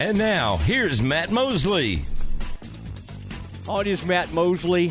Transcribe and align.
And 0.00 0.16
now, 0.16 0.56
here's 0.56 1.02
Matt 1.02 1.30
Mosley. 1.30 2.04
Is 3.84 4.06
Matt 4.06 4.32
Mosley, 4.32 4.90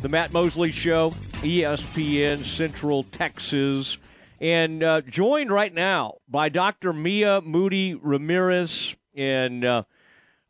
the 0.00 0.08
Matt 0.08 0.32
Mosley 0.32 0.72
Show, 0.72 1.10
ESPN 1.42 2.44
Central 2.44 3.04
Texas, 3.04 3.98
and 4.40 4.82
uh, 4.82 5.00
joined 5.02 5.52
right 5.52 5.72
now 5.72 6.14
by 6.28 6.48
Dr. 6.48 6.92
Mia 6.92 7.40
Moody 7.40 7.94
Ramirez. 7.94 8.96
And 9.14 9.64
uh, 9.64 9.84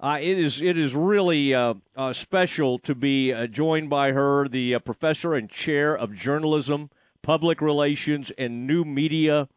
uh, 0.01 0.19
it 0.23 0.39
is 0.39 0.63
it 0.63 0.79
is 0.79 0.95
really 0.95 1.55
uh, 1.55 1.75
uh, 1.95 2.15
special 2.15 2.79
to 2.79 2.95
be 2.95 3.31
uh, 3.31 3.47
joined 3.47 3.91
by 3.91 4.13
her, 4.13 4.49
the 4.49 4.79
professor 4.79 5.35
and 5.35 5.51
chair 5.51 5.95
of 5.95 6.15
journalism, 6.15 6.89
public 7.21 7.61
relations, 7.61 8.33
and 8.39 8.67
new 8.67 8.87
media. 8.87 9.49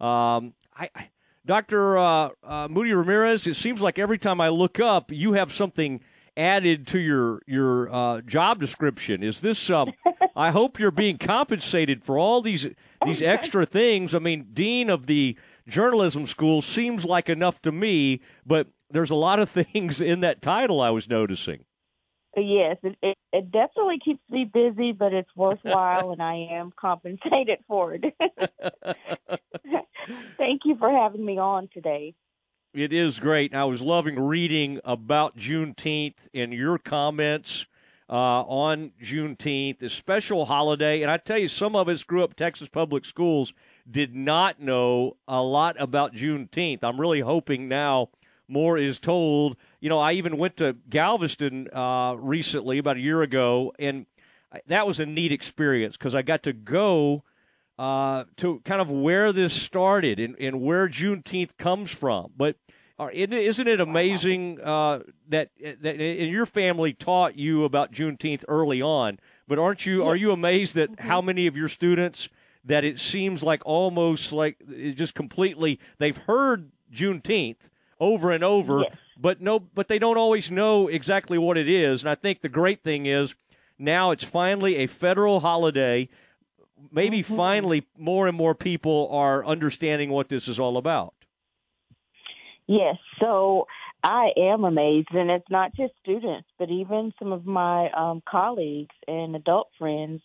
Um, 0.00 0.54
I, 0.76 0.90
I 0.94 1.09
Dr. 1.46 1.98
Uh, 1.98 2.30
uh, 2.42 2.68
Moody 2.70 2.92
Ramirez, 2.92 3.46
it 3.46 3.54
seems 3.54 3.80
like 3.80 3.98
every 3.98 4.18
time 4.18 4.40
I 4.40 4.48
look 4.48 4.78
up, 4.78 5.10
you 5.10 5.32
have 5.32 5.52
something 5.52 6.00
added 6.36 6.86
to 6.88 6.98
your 6.98 7.42
your 7.46 7.92
uh, 7.92 8.20
job 8.22 8.60
description. 8.60 9.22
Is 9.22 9.40
this? 9.40 9.70
Um, 9.70 9.92
I 10.36 10.50
hope 10.50 10.78
you're 10.78 10.90
being 10.90 11.18
compensated 11.18 12.04
for 12.04 12.18
all 12.18 12.40
these 12.40 12.68
these 13.04 13.22
extra 13.36 13.66
things. 13.66 14.14
I 14.14 14.18
mean, 14.18 14.48
dean 14.52 14.90
of 14.90 15.06
the 15.06 15.36
journalism 15.66 16.26
school 16.26 16.62
seems 16.62 17.04
like 17.04 17.28
enough 17.28 17.60
to 17.62 17.72
me, 17.72 18.20
but 18.46 18.68
there's 18.90 19.10
a 19.10 19.16
lot 19.16 19.38
of 19.38 19.50
things 19.72 20.00
in 20.00 20.20
that 20.20 20.42
title 20.42 20.80
I 20.80 20.90
was 20.90 21.08
noticing. 21.08 21.64
Yes, 22.36 22.76
it, 22.82 22.96
it, 23.02 23.18
it 23.32 23.50
definitely 23.50 23.98
keeps 24.04 24.22
me 24.30 24.44
busy, 24.44 24.92
but 24.92 25.12
it's 25.12 25.34
worthwhile, 25.34 26.12
and 26.12 26.22
I 26.22 26.48
am 26.52 26.72
compensated 26.78 27.58
for 27.66 27.94
it. 27.94 28.04
Thank 30.38 30.62
you 30.64 30.76
for 30.76 30.90
having 30.90 31.24
me 31.24 31.38
on 31.38 31.68
today. 31.72 32.14
It 32.72 32.92
is 32.92 33.18
great. 33.18 33.52
I 33.52 33.64
was 33.64 33.82
loving 33.82 34.18
reading 34.18 34.78
about 34.84 35.36
Juneteenth 35.36 36.14
and 36.32 36.52
your 36.52 36.78
comments 36.78 37.66
uh, 38.08 38.42
on 38.42 38.92
Juneteenth, 39.02 39.82
a 39.82 39.90
special 39.90 40.44
holiday. 40.44 41.02
And 41.02 41.10
I 41.10 41.16
tell 41.16 41.38
you, 41.38 41.48
some 41.48 41.74
of 41.74 41.88
us 41.88 42.04
grew 42.04 42.22
up 42.22 42.36
Texas 42.36 42.68
public 42.68 43.04
schools, 43.04 43.52
did 43.90 44.14
not 44.14 44.60
know 44.60 45.16
a 45.26 45.42
lot 45.42 45.74
about 45.80 46.14
Juneteenth. 46.14 46.84
I'm 46.84 47.00
really 47.00 47.20
hoping 47.20 47.66
now 47.66 48.10
more 48.50 48.76
is 48.76 48.98
told 48.98 49.56
you 49.80 49.88
know, 49.88 49.98
I 49.98 50.12
even 50.12 50.36
went 50.36 50.58
to 50.58 50.76
Galveston 50.88 51.68
uh, 51.72 52.14
recently, 52.18 52.78
about 52.78 52.96
a 52.96 53.00
year 53.00 53.22
ago, 53.22 53.72
and 53.78 54.06
that 54.66 54.86
was 54.86 55.00
a 55.00 55.06
neat 55.06 55.32
experience 55.32 55.96
because 55.96 56.14
I 56.14 56.22
got 56.22 56.42
to 56.44 56.52
go 56.52 57.24
uh, 57.78 58.24
to 58.36 58.60
kind 58.64 58.82
of 58.82 58.90
where 58.90 59.32
this 59.32 59.54
started 59.54 60.20
and, 60.20 60.36
and 60.38 60.60
where 60.60 60.86
Juneteenth 60.86 61.56
comes 61.56 61.90
from. 61.90 62.32
But 62.36 62.56
uh, 62.98 63.08
isn't 63.12 63.68
it 63.68 63.80
amazing 63.80 64.60
uh, 64.60 65.00
that 65.28 65.48
that 65.80 65.98
your 65.98 66.44
family 66.44 66.92
taught 66.92 67.36
you 67.36 67.64
about 67.64 67.92
Juneteenth 67.92 68.44
early 68.46 68.82
on? 68.82 69.18
But 69.48 69.58
aren't 69.58 69.86
you 69.86 70.04
are 70.04 70.16
you 70.16 70.30
amazed 70.30 70.74
that 70.74 70.92
mm-hmm. 70.92 71.08
how 71.08 71.22
many 71.22 71.46
of 71.46 71.56
your 71.56 71.68
students 71.68 72.28
that 72.62 72.84
it 72.84 73.00
seems 73.00 73.42
like 73.42 73.62
almost 73.64 74.32
like 74.32 74.58
just 74.94 75.14
completely 75.14 75.80
they've 75.98 76.18
heard 76.18 76.70
Juneteenth 76.92 77.70
over 78.00 78.30
and 78.30 78.42
over, 78.42 78.80
yes 78.80 78.96
but 79.20 79.40
no, 79.40 79.58
but 79.58 79.88
they 79.88 79.98
don't 79.98 80.16
always 80.16 80.50
know 80.50 80.88
exactly 80.88 81.36
what 81.36 81.58
it 81.58 81.68
is. 81.68 82.02
And 82.02 82.10
I 82.10 82.14
think 82.14 82.40
the 82.40 82.48
great 82.48 82.82
thing 82.82 83.06
is 83.06 83.34
now 83.78 84.10
it's 84.10 84.24
finally 84.24 84.76
a 84.76 84.86
federal 84.86 85.40
holiday. 85.40 86.08
Maybe 86.90 87.22
mm-hmm. 87.22 87.36
finally 87.36 87.86
more 87.98 88.26
and 88.26 88.36
more 88.36 88.54
people 88.54 89.08
are 89.12 89.44
understanding 89.44 90.10
what 90.10 90.30
this 90.30 90.48
is 90.48 90.58
all 90.58 90.78
about. 90.78 91.14
Yes, 92.66 92.96
so 93.20 93.66
I 94.02 94.30
am 94.36 94.64
amazed, 94.64 95.08
and 95.10 95.30
it's 95.30 95.50
not 95.50 95.74
just 95.74 95.92
students, 96.02 96.48
but 96.58 96.70
even 96.70 97.12
some 97.18 97.32
of 97.32 97.44
my 97.44 97.90
um, 97.90 98.22
colleagues 98.28 98.94
and 99.06 99.36
adult 99.36 99.68
friends. 99.78 100.22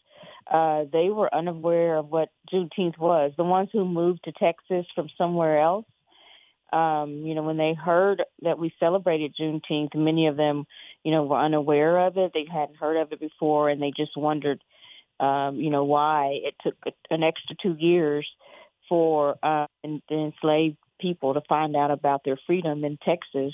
Uh, 0.50 0.84
they 0.94 1.09
were 1.09 1.34
unaware 1.34 1.97
of 1.97 2.09
what 2.09 2.30
Juneteenth 2.53 3.00
was. 3.00 3.31
The 3.36 3.44
ones 3.44 3.69
who 3.74 3.84
moved 3.84 4.25
to 4.25 4.31
Texas 4.31 4.86
from 4.94 5.09
somewhere 5.18 5.59
else, 5.59 5.88
um, 6.74 7.24
you 7.26 7.36
know, 7.36 7.44
when 7.44 7.58
they 7.58 7.74
heard 7.74 8.24
that 8.42 8.59
we 8.59 8.74
celebrated 8.80 9.36
Juneteenth, 9.40 9.96
many 9.96 10.28
of 10.28 10.38
them, 10.38 10.66
you 11.03 11.12
know, 11.12 11.24
were 11.24 11.40
unaware 11.40 12.08
of 12.08 12.18
it. 12.18 12.31
They 12.34 12.46
hadn't 12.52 12.78
heard 12.78 12.98
of 12.98 13.12
it 13.12 13.20
before, 13.20 13.70
and 13.70 13.81
they 13.81 13.92
just 13.96 14.18
wondered, 14.18 14.64
um, 15.20 15.58
you 15.58 15.70
know, 15.70 15.84
why 15.84 16.40
it 16.44 16.56
took 16.64 16.75
an 17.09 17.24
extra 17.24 17.56
two 17.62 17.75
years 17.80 18.28
for 18.90 19.36
uh, 19.44 19.68
the 19.84 20.02
enslaved 20.09 20.78
people 21.00 21.34
to 21.34 21.42
find 21.48 21.75
out 21.75 21.92
about 21.92 22.24
their 22.24 22.40
freedom 22.46 22.84
in 22.84 22.98
Texas. 22.98 23.54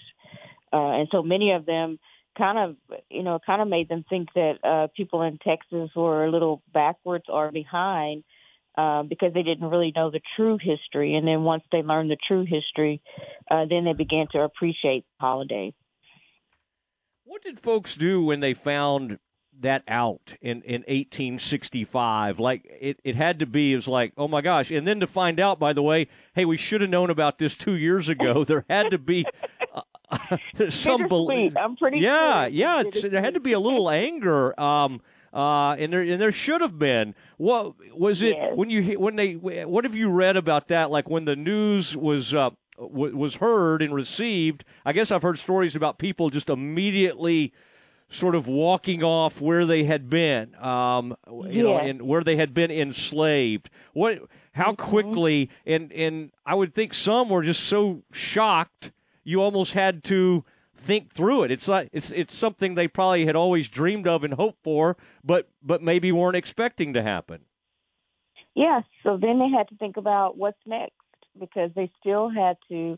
Uh, 0.73 0.91
and 0.91 1.07
so 1.11 1.21
many 1.21 1.51
of 1.51 1.65
them 1.65 1.99
kind 2.37 2.57
of, 2.57 2.99
you 3.09 3.23
know, 3.23 3.39
kind 3.45 3.61
of 3.61 3.67
made 3.67 3.89
them 3.89 4.05
think 4.09 4.29
that 4.35 4.53
uh, 4.63 4.87
people 4.95 5.21
in 5.21 5.37
Texas 5.37 5.89
were 5.95 6.25
a 6.25 6.31
little 6.31 6.61
backwards 6.73 7.25
or 7.27 7.51
behind 7.51 8.23
uh, 8.23 8.40
because 8.75 9.33
they 9.33 9.43
didn't 9.43 9.69
really 9.69 9.91
know 9.95 10.11
the 10.11 10.21
true 10.35 10.57
history. 10.61 11.15
And 11.15 11.27
then 11.27 11.43
once 11.43 11.63
they 11.71 11.81
learned 11.81 12.11
the 12.11 12.17
true 12.27 12.45
history, 12.45 13.01
uh, 13.49 13.65
then 13.69 13.85
they 13.85 13.93
began 13.93 14.27
to 14.31 14.41
appreciate 14.41 15.05
the 15.19 15.25
holiday. 15.25 15.73
What 17.23 17.43
did 17.43 17.59
folks 17.59 17.95
do 17.95 18.23
when 18.23 18.39
they 18.39 18.53
found 18.53 19.19
that 19.59 19.83
out 19.87 20.35
in, 20.41 20.61
in 20.63 20.81
1865? 20.81 22.39
Like, 22.39 22.65
it, 22.65 22.99
it 23.03 23.15
had 23.15 23.39
to 23.39 23.45
be, 23.45 23.73
it 23.73 23.75
was 23.75 23.87
like, 23.87 24.13
oh 24.17 24.27
my 24.27 24.41
gosh. 24.41 24.71
And 24.71 24.87
then 24.87 24.99
to 24.99 25.07
find 25.07 25.39
out, 25.39 25.59
by 25.59 25.73
the 25.73 25.81
way, 25.81 26.07
hey, 26.33 26.45
we 26.45 26.57
should 26.57 26.81
have 26.81 26.89
known 26.89 27.09
about 27.09 27.37
this 27.37 27.55
two 27.55 27.75
years 27.75 28.09
ago. 28.09 28.43
There 28.51 28.65
had 28.69 28.91
to 28.91 28.97
be. 28.97 29.25
Uh, 29.73 30.37
some 30.69 31.07
belief. 31.07 31.55
I'm 31.55 31.77
pretty 31.77 31.99
yeah, 31.99 32.43
sure. 32.43 32.49
yeah. 32.49 32.83
There 33.09 33.21
had 33.21 33.35
to 33.35 33.39
be 33.39 33.53
a 33.53 33.59
little 33.59 33.89
anger. 33.89 34.59
Um, 34.59 35.01
uh, 35.33 35.73
and 35.73 35.93
there 35.93 36.01
and 36.01 36.21
there 36.21 36.31
should 36.31 36.61
have 36.61 36.77
been. 36.77 37.15
What 37.37 37.75
was 37.97 38.21
it 38.21 38.35
yes. 38.35 38.53
when 38.55 38.69
you 38.69 38.99
when 38.99 39.15
they? 39.15 39.33
What 39.33 39.83
have 39.83 39.95
you 39.95 40.09
read 40.09 40.37
about 40.37 40.67
that? 40.69 40.91
Like 40.91 41.09
when 41.09 41.25
the 41.25 41.35
news 41.35 41.95
was 41.95 42.33
uh, 42.33 42.51
w- 42.77 43.15
was 43.15 43.35
heard 43.35 43.81
and 43.81 43.93
received. 43.93 44.63
I 44.85 44.93
guess 44.93 45.11
I've 45.11 45.21
heard 45.21 45.39
stories 45.39 45.75
about 45.75 45.97
people 45.97 46.29
just 46.29 46.49
immediately 46.49 47.53
sort 48.09 48.35
of 48.35 48.45
walking 48.45 49.03
off 49.03 49.39
where 49.39 49.65
they 49.65 49.85
had 49.85 50.09
been, 50.09 50.53
um, 50.55 51.15
you 51.27 51.45
yes. 51.49 51.63
know, 51.63 51.77
and 51.77 52.01
where 52.01 52.23
they 52.23 52.35
had 52.35 52.53
been 52.53 52.69
enslaved. 52.69 53.69
What? 53.93 54.19
How 54.53 54.73
mm-hmm. 54.73 54.89
quickly? 54.89 55.49
And 55.65 55.91
and 55.93 56.31
I 56.45 56.55
would 56.55 56.75
think 56.75 56.93
some 56.93 57.29
were 57.29 57.43
just 57.43 57.63
so 57.63 58.03
shocked 58.11 58.91
you 59.23 59.41
almost 59.41 59.73
had 59.73 60.03
to 60.05 60.43
think 60.81 61.13
through 61.13 61.43
it. 61.43 61.51
It's 61.51 61.67
like 61.67 61.89
it's 61.91 62.11
it's 62.11 62.35
something 62.35 62.75
they 62.75 62.87
probably 62.87 63.25
had 63.25 63.35
always 63.35 63.69
dreamed 63.69 64.07
of 64.07 64.23
and 64.23 64.33
hoped 64.33 64.63
for, 64.63 64.97
but 65.23 65.49
but 65.61 65.81
maybe 65.81 66.11
weren't 66.11 66.35
expecting 66.35 66.93
to 66.93 67.03
happen. 67.03 67.45
Yes. 68.55 68.83
So 69.03 69.17
then 69.17 69.39
they 69.39 69.49
had 69.49 69.69
to 69.69 69.75
think 69.75 69.97
about 69.97 70.37
what's 70.37 70.59
next 70.65 70.95
because 71.39 71.71
they 71.75 71.89
still 71.99 72.29
had 72.29 72.57
to 72.69 72.97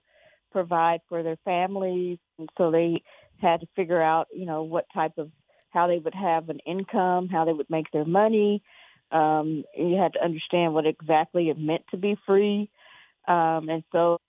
provide 0.52 1.02
for 1.10 1.22
their 1.24 1.38
families, 1.46 2.20
and 2.40 2.50
so 2.58 2.72
they 2.72 3.04
had 3.42 3.60
to 3.62 3.68
figure 3.76 4.02
out, 4.02 4.28
you 4.34 4.46
know, 4.46 4.64
what 4.64 4.86
type 4.94 5.14
of 5.18 5.32
how 5.70 5.88
they 5.88 5.98
would 5.98 6.16
have 6.16 6.50
an 6.50 6.60
income, 6.66 7.28
how 7.28 7.46
they 7.46 7.54
would 7.54 7.70
make 7.70 7.90
their 7.92 8.06
money. 8.06 8.64
Um, 9.12 9.64
you 9.78 9.98
had 9.98 10.14
to 10.14 10.24
understand 10.24 10.74
what 10.74 10.86
exactly 10.86 11.50
it 11.50 11.58
meant 11.60 11.84
to 11.92 11.98
be 11.98 12.16
free, 12.26 12.70
um, 13.28 13.70
and 13.70 13.84
so 13.92 14.20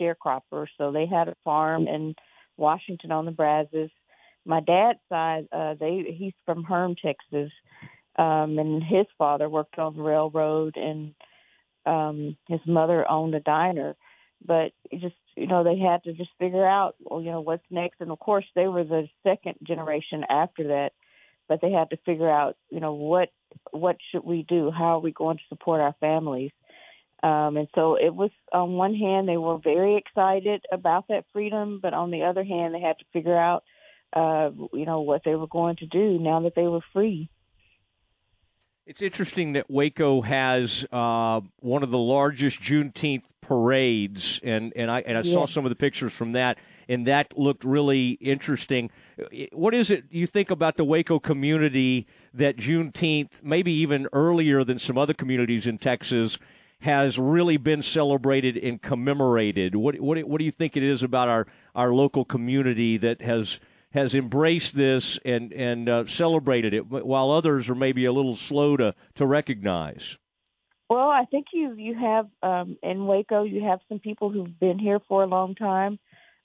sharecropper, 0.00 0.66
so 0.78 0.92
they 0.92 1.06
had 1.06 1.28
a 1.28 1.36
farm 1.44 1.88
in 1.88 2.14
Washington 2.56 3.12
on 3.12 3.24
the 3.24 3.30
Brazos. 3.30 3.90
My 4.44 4.60
dad's 4.60 4.98
side, 5.08 5.48
uh, 5.52 5.74
they 5.78 6.14
he's 6.16 6.34
from 6.44 6.64
Hearne, 6.64 6.96
Texas, 7.00 7.52
um, 8.16 8.58
and 8.58 8.82
his 8.82 9.06
father 9.16 9.48
worked 9.48 9.78
on 9.78 9.96
the 9.96 10.02
railroad, 10.02 10.76
and 10.76 11.14
um, 11.86 12.36
his 12.48 12.60
mother 12.66 13.08
owned 13.08 13.34
a 13.34 13.40
diner. 13.40 13.94
But 14.44 14.72
just 14.92 15.14
you 15.36 15.46
know, 15.46 15.64
they 15.64 15.78
had 15.78 16.04
to 16.04 16.12
just 16.12 16.30
figure 16.38 16.66
out, 16.66 16.96
well, 17.00 17.22
you 17.22 17.30
know, 17.30 17.40
what's 17.40 17.64
next. 17.70 18.00
And 18.00 18.10
of 18.10 18.18
course, 18.18 18.44
they 18.54 18.66
were 18.66 18.84
the 18.84 19.08
second 19.22 19.56
generation 19.62 20.24
after 20.28 20.68
that, 20.68 20.92
but 21.48 21.60
they 21.60 21.72
had 21.72 21.90
to 21.90 21.96
figure 22.04 22.30
out, 22.30 22.56
you 22.70 22.80
know, 22.80 22.94
what 22.94 23.30
what 23.70 23.96
should 24.10 24.24
we 24.24 24.44
do? 24.48 24.70
How 24.70 24.96
are 24.96 25.00
we 25.00 25.12
going 25.12 25.36
to 25.36 25.42
support 25.48 25.80
our 25.80 25.94
families? 26.00 26.50
Um, 27.22 27.56
and 27.56 27.68
so 27.74 27.94
it 27.94 28.14
was, 28.14 28.30
on 28.52 28.72
one 28.72 28.94
hand, 28.94 29.28
they 29.28 29.36
were 29.36 29.58
very 29.58 29.96
excited 29.96 30.64
about 30.72 31.06
that 31.08 31.24
freedom, 31.32 31.78
but 31.80 31.94
on 31.94 32.10
the 32.10 32.24
other 32.24 32.42
hand, 32.42 32.74
they 32.74 32.80
had 32.80 32.98
to 32.98 33.04
figure 33.12 33.38
out, 33.38 33.62
uh, 34.12 34.50
you 34.72 34.84
know, 34.84 35.02
what 35.02 35.22
they 35.24 35.36
were 35.36 35.46
going 35.46 35.76
to 35.76 35.86
do 35.86 36.18
now 36.18 36.40
that 36.40 36.54
they 36.56 36.66
were 36.66 36.80
free. 36.92 37.28
It's 38.84 39.00
interesting 39.00 39.52
that 39.52 39.70
Waco 39.70 40.22
has 40.22 40.84
uh, 40.90 41.40
one 41.60 41.84
of 41.84 41.92
the 41.92 41.98
largest 41.98 42.60
Juneteenth 42.60 43.22
parades, 43.40 44.40
and, 44.42 44.72
and 44.74 44.90
I 44.90 45.00
and 45.02 45.16
I 45.16 45.20
yeah. 45.20 45.32
saw 45.32 45.46
some 45.46 45.64
of 45.64 45.68
the 45.68 45.76
pictures 45.76 46.12
from 46.12 46.32
that, 46.32 46.58
and 46.88 47.06
that 47.06 47.38
looked 47.38 47.64
really 47.64 48.10
interesting. 48.20 48.90
What 49.52 49.74
is 49.74 49.92
it 49.92 50.06
you 50.10 50.26
think 50.26 50.50
about 50.50 50.76
the 50.76 50.84
Waco 50.84 51.20
community 51.20 52.08
that 52.34 52.56
Juneteenth, 52.56 53.44
maybe 53.44 53.72
even 53.72 54.08
earlier 54.12 54.64
than 54.64 54.80
some 54.80 54.98
other 54.98 55.14
communities 55.14 55.68
in 55.68 55.78
Texas, 55.78 56.38
has 56.82 57.16
really 57.16 57.56
been 57.56 57.80
celebrated 57.80 58.56
and 58.56 58.82
commemorated. 58.82 59.76
What 59.76 60.00
what 60.00 60.18
what 60.24 60.38
do 60.38 60.44
you 60.44 60.50
think 60.50 60.76
it 60.76 60.82
is 60.82 61.02
about 61.02 61.28
our 61.28 61.46
our 61.74 61.94
local 61.94 62.24
community 62.24 62.96
that 62.98 63.22
has 63.22 63.60
has 63.92 64.14
embraced 64.14 64.74
this 64.74 65.18
and 65.24 65.52
and 65.52 65.88
uh, 65.88 66.06
celebrated 66.06 66.74
it, 66.74 66.86
while 66.88 67.30
others 67.30 67.68
are 67.68 67.74
maybe 67.76 68.04
a 68.04 68.12
little 68.12 68.34
slow 68.34 68.76
to 68.76 68.94
to 69.14 69.26
recognize? 69.26 70.18
Well, 70.90 71.08
I 71.08 71.24
think 71.30 71.46
you 71.52 71.74
you 71.74 71.94
have 71.94 72.26
um, 72.42 72.76
in 72.82 73.06
Waco 73.06 73.44
you 73.44 73.62
have 73.62 73.78
some 73.88 74.00
people 74.00 74.30
who've 74.30 74.58
been 74.58 74.78
here 74.78 75.00
for 75.08 75.22
a 75.22 75.26
long 75.26 75.54
time. 75.54 75.98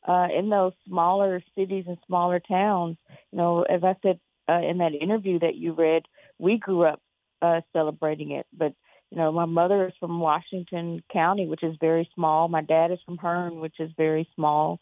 Uh, 0.07 0.27
in 0.33 0.49
those 0.49 0.71
smaller 0.87 1.41
cities 1.53 1.83
and 1.85 1.97
smaller 2.05 2.39
towns, 2.39 2.95
you 3.33 3.37
know, 3.37 3.63
as 3.63 3.83
I 3.83 3.93
said 4.01 4.19
uh, 4.47 4.61
in 4.61 4.77
that 4.77 4.93
interview 4.93 5.39
that 5.39 5.55
you 5.55 5.73
read, 5.73 6.03
we 6.37 6.57
grew 6.57 6.83
up 6.83 7.01
uh, 7.41 7.59
celebrating 7.73 8.31
it. 8.31 8.45
But 8.53 8.73
you 9.11 9.17
know, 9.17 9.31
my 9.31 9.45
mother 9.45 9.87
is 9.87 9.93
from 9.99 10.19
Washington 10.19 11.01
County, 11.11 11.47
which 11.47 11.63
is 11.63 11.75
very 11.79 12.09
small. 12.13 12.47
My 12.47 12.61
dad 12.61 12.91
is 12.91 12.99
from 13.05 13.17
Hearne, 13.17 13.59
which 13.59 13.79
is 13.79 13.91
very 13.97 14.27
small. 14.35 14.79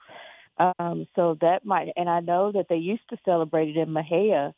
Um, 0.57 1.05
so 1.15 1.37
that 1.41 1.65
might, 1.65 1.89
and 1.95 2.09
I 2.09 2.21
know 2.21 2.51
that 2.51 2.67
they 2.69 2.77
used 2.77 3.07
to 3.09 3.17
celebrate 3.25 3.69
it 3.69 3.77
in 3.77 3.89
Mexia. 3.89 4.53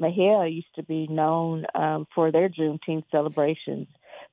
Mexia 0.00 0.52
used 0.52 0.74
to 0.76 0.82
be 0.82 1.06
known 1.06 1.66
um, 1.74 2.06
for 2.14 2.32
their 2.32 2.48
Juneteenth 2.48 3.04
celebrations. 3.10 3.86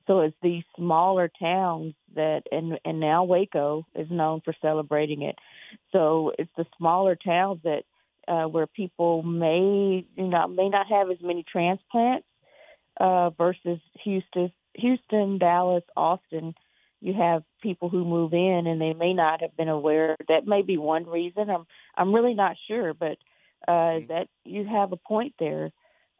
So 0.06 0.20
it's 0.20 0.36
these 0.42 0.64
smaller 0.76 1.30
towns 1.38 1.94
that, 2.16 2.42
and 2.50 2.78
and 2.84 2.98
now 2.98 3.24
Waco 3.24 3.86
is 3.94 4.10
known 4.10 4.40
for 4.44 4.54
celebrating 4.60 5.22
it. 5.22 5.36
So 5.92 6.32
it's 6.38 6.50
the 6.56 6.66
smaller 6.78 7.16
towns 7.16 7.60
that 7.64 7.84
uh, 8.26 8.48
where 8.48 8.66
people 8.66 9.22
may 9.22 10.06
you 10.16 10.28
know 10.28 10.48
may 10.48 10.68
not 10.68 10.86
have 10.88 11.10
as 11.10 11.18
many 11.20 11.44
transplants 11.44 12.26
uh, 12.98 13.30
versus 13.30 13.78
Houston, 14.04 14.52
Houston, 14.74 15.38
Dallas, 15.38 15.84
Austin. 15.96 16.54
You 17.00 17.14
have 17.14 17.42
people 17.62 17.88
who 17.88 18.04
move 18.04 18.34
in 18.34 18.66
and 18.66 18.80
they 18.80 18.92
may 18.92 19.14
not 19.14 19.40
have 19.40 19.56
been 19.56 19.68
aware. 19.68 20.16
That 20.28 20.46
may 20.46 20.62
be 20.62 20.76
one 20.76 21.06
reason. 21.06 21.48
I'm 21.48 21.66
I'm 21.96 22.14
really 22.14 22.34
not 22.34 22.56
sure, 22.68 22.92
but 22.94 23.16
uh, 23.66 23.70
mm-hmm. 23.70 24.06
that 24.08 24.28
you 24.44 24.66
have 24.66 24.92
a 24.92 24.96
point 24.96 25.34
there. 25.38 25.70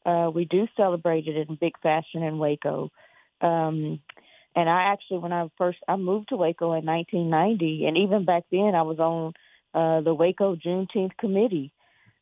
Uh, 0.04 0.30
we 0.34 0.46
do 0.46 0.66
celebrate 0.76 1.26
it 1.26 1.36
in 1.36 1.56
big 1.56 1.74
fashion 1.82 2.22
in 2.22 2.38
Waco. 2.38 2.90
Um, 3.42 4.00
and 4.56 4.68
I 4.68 4.92
actually, 4.92 5.18
when 5.18 5.32
I 5.32 5.48
first 5.58 5.78
I 5.86 5.96
moved 5.96 6.30
to 6.30 6.36
Waco 6.36 6.72
in 6.72 6.84
1990, 6.84 7.86
and 7.86 7.96
even 7.98 8.24
back 8.24 8.44
then 8.50 8.74
I 8.74 8.82
was 8.82 8.98
on 8.98 9.32
uh, 9.74 10.00
the 10.00 10.14
Waco 10.14 10.56
Juneteenth 10.56 11.16
committee. 11.18 11.72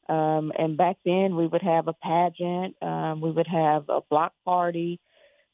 Um, 0.08 0.52
and 0.58 0.76
back 0.76 0.96
then 1.04 1.36
we 1.36 1.46
would 1.46 1.62
have 1.62 1.86
a 1.86 1.92
pageant, 1.92 2.82
um, 2.82 3.20
we 3.20 3.30
would 3.30 3.46
have 3.46 3.88
a 3.88 4.00
block 4.08 4.32
party, 4.44 5.00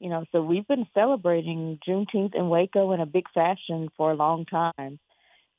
you 0.04 0.10
know. 0.10 0.24
So 0.30 0.42
we've 0.42 0.68
been 0.68 0.86
celebrating 0.92 1.78
Juneteenth 1.88 2.34
in 2.34 2.50
Waco 2.50 2.92
in 2.92 3.00
a 3.00 3.06
big 3.06 3.24
fashion 3.32 3.88
for 3.96 4.12
a 4.12 4.16
long 4.16 4.44
time. 4.44 4.98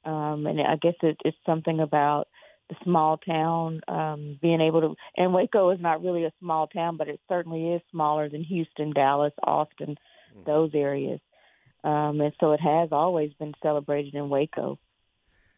Um, 0.05 0.45
and 0.45 0.61
I 0.61 0.75
guess 0.79 0.93
it, 1.01 1.17
it's 1.25 1.37
something 1.47 1.79
about 1.79 2.27
the 2.69 2.75
small 2.83 3.17
town 3.17 3.81
um, 3.87 4.37
being 4.39 4.61
able 4.61 4.81
to. 4.81 4.95
And 5.17 5.33
Waco 5.33 5.71
is 5.71 5.79
not 5.81 6.03
really 6.03 6.25
a 6.25 6.33
small 6.39 6.67
town, 6.67 6.95
but 6.95 7.07
it 7.07 7.19
certainly 7.27 7.73
is 7.73 7.81
smaller 7.89 8.29
than 8.29 8.43
Houston, 8.43 8.93
Dallas, 8.93 9.33
Austin, 9.43 9.97
mm-hmm. 10.35 10.43
those 10.45 10.69
areas. 10.75 11.19
Um, 11.83 12.21
and 12.21 12.33
so 12.39 12.51
it 12.51 12.61
has 12.61 12.89
always 12.91 13.33
been 13.39 13.53
celebrated 13.63 14.13
in 14.13 14.29
Waco. 14.29 14.77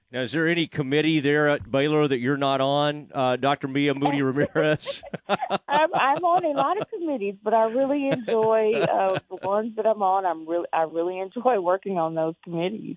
Now, 0.09 0.21
is 0.21 0.31
there 0.31 0.47
any 0.47 0.67
committee 0.67 1.19
there 1.19 1.49
at 1.49 1.69
Baylor 1.69 2.07
that 2.07 2.19
you're 2.19 2.37
not 2.37 2.61
on, 2.61 3.09
uh, 3.13 3.35
Dr. 3.35 3.67
Mia 3.67 3.93
Moody 3.93 4.21
Ramirez? 4.23 5.03
I'm, 5.27 5.89
I'm, 5.93 6.23
on 6.23 6.45
a 6.45 6.57
lot 6.57 6.79
of 6.79 6.89
committees, 6.89 7.35
but 7.43 7.53
I 7.53 7.65
really 7.65 8.07
enjoy 8.07 8.71
uh, 8.73 9.19
the 9.29 9.35
ones 9.45 9.75
that 9.75 9.85
I'm 9.85 10.01
on. 10.01 10.25
I'm 10.25 10.47
really, 10.47 10.67
I 10.71 10.83
really 10.83 11.19
enjoy 11.19 11.59
working 11.61 11.97
on 11.97 12.15
those 12.15 12.35
committees. 12.45 12.95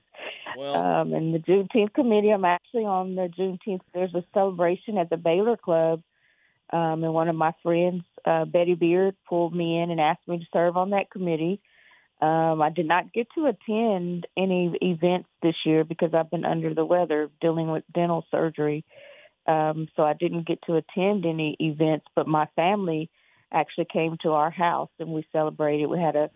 Well, 0.56 0.74
um, 0.74 1.12
and 1.12 1.34
the 1.34 1.40
Juneteenth 1.40 1.94
committee, 1.94 2.30
I'm 2.30 2.44
actually 2.44 2.84
on 2.84 3.16
the 3.16 3.28
Juneteenth. 3.28 3.82
There's 3.92 4.14
a 4.14 4.22
celebration 4.32 4.96
at 4.96 5.10
the 5.10 5.16
Baylor 5.16 5.56
Club, 5.56 6.02
um, 6.72 7.02
and 7.02 7.12
one 7.12 7.28
of 7.28 7.34
my 7.34 7.52
friends, 7.64 8.04
uh, 8.24 8.44
Betty 8.44 8.74
Beard, 8.74 9.16
pulled 9.28 9.52
me 9.52 9.80
in 9.80 9.90
and 9.90 10.00
asked 10.00 10.28
me 10.28 10.38
to 10.38 10.46
serve 10.52 10.76
on 10.76 10.90
that 10.90 11.10
committee. 11.10 11.60
Um, 12.20 12.60
I 12.60 12.68
did 12.68 12.86
not 12.86 13.12
get 13.12 13.28
to 13.34 13.46
attend 13.46 14.26
any 14.36 14.76
events 14.82 15.28
this 15.42 15.54
year 15.64 15.84
because 15.84 16.12
I've 16.12 16.30
been 16.30 16.44
under 16.44 16.74
the 16.74 16.84
weather 16.84 17.30
dealing 17.40 17.70
with 17.70 17.84
dental 17.94 18.26
surgery. 18.30 18.84
Um, 19.46 19.88
so 19.96 20.02
I 20.02 20.12
didn't 20.12 20.46
get 20.46 20.60
to 20.66 20.76
attend 20.76 21.24
any 21.24 21.56
events, 21.58 22.06
but 22.14 22.28
my 22.28 22.46
family 22.56 23.10
actually 23.52 23.86
came 23.90 24.16
to 24.22 24.30
our 24.32 24.50
house 24.50 24.90
and 24.98 25.08
we 25.10 25.26
celebrated. 25.32 25.86
We 25.86 25.98
had 25.98 26.14
a, 26.14 26.30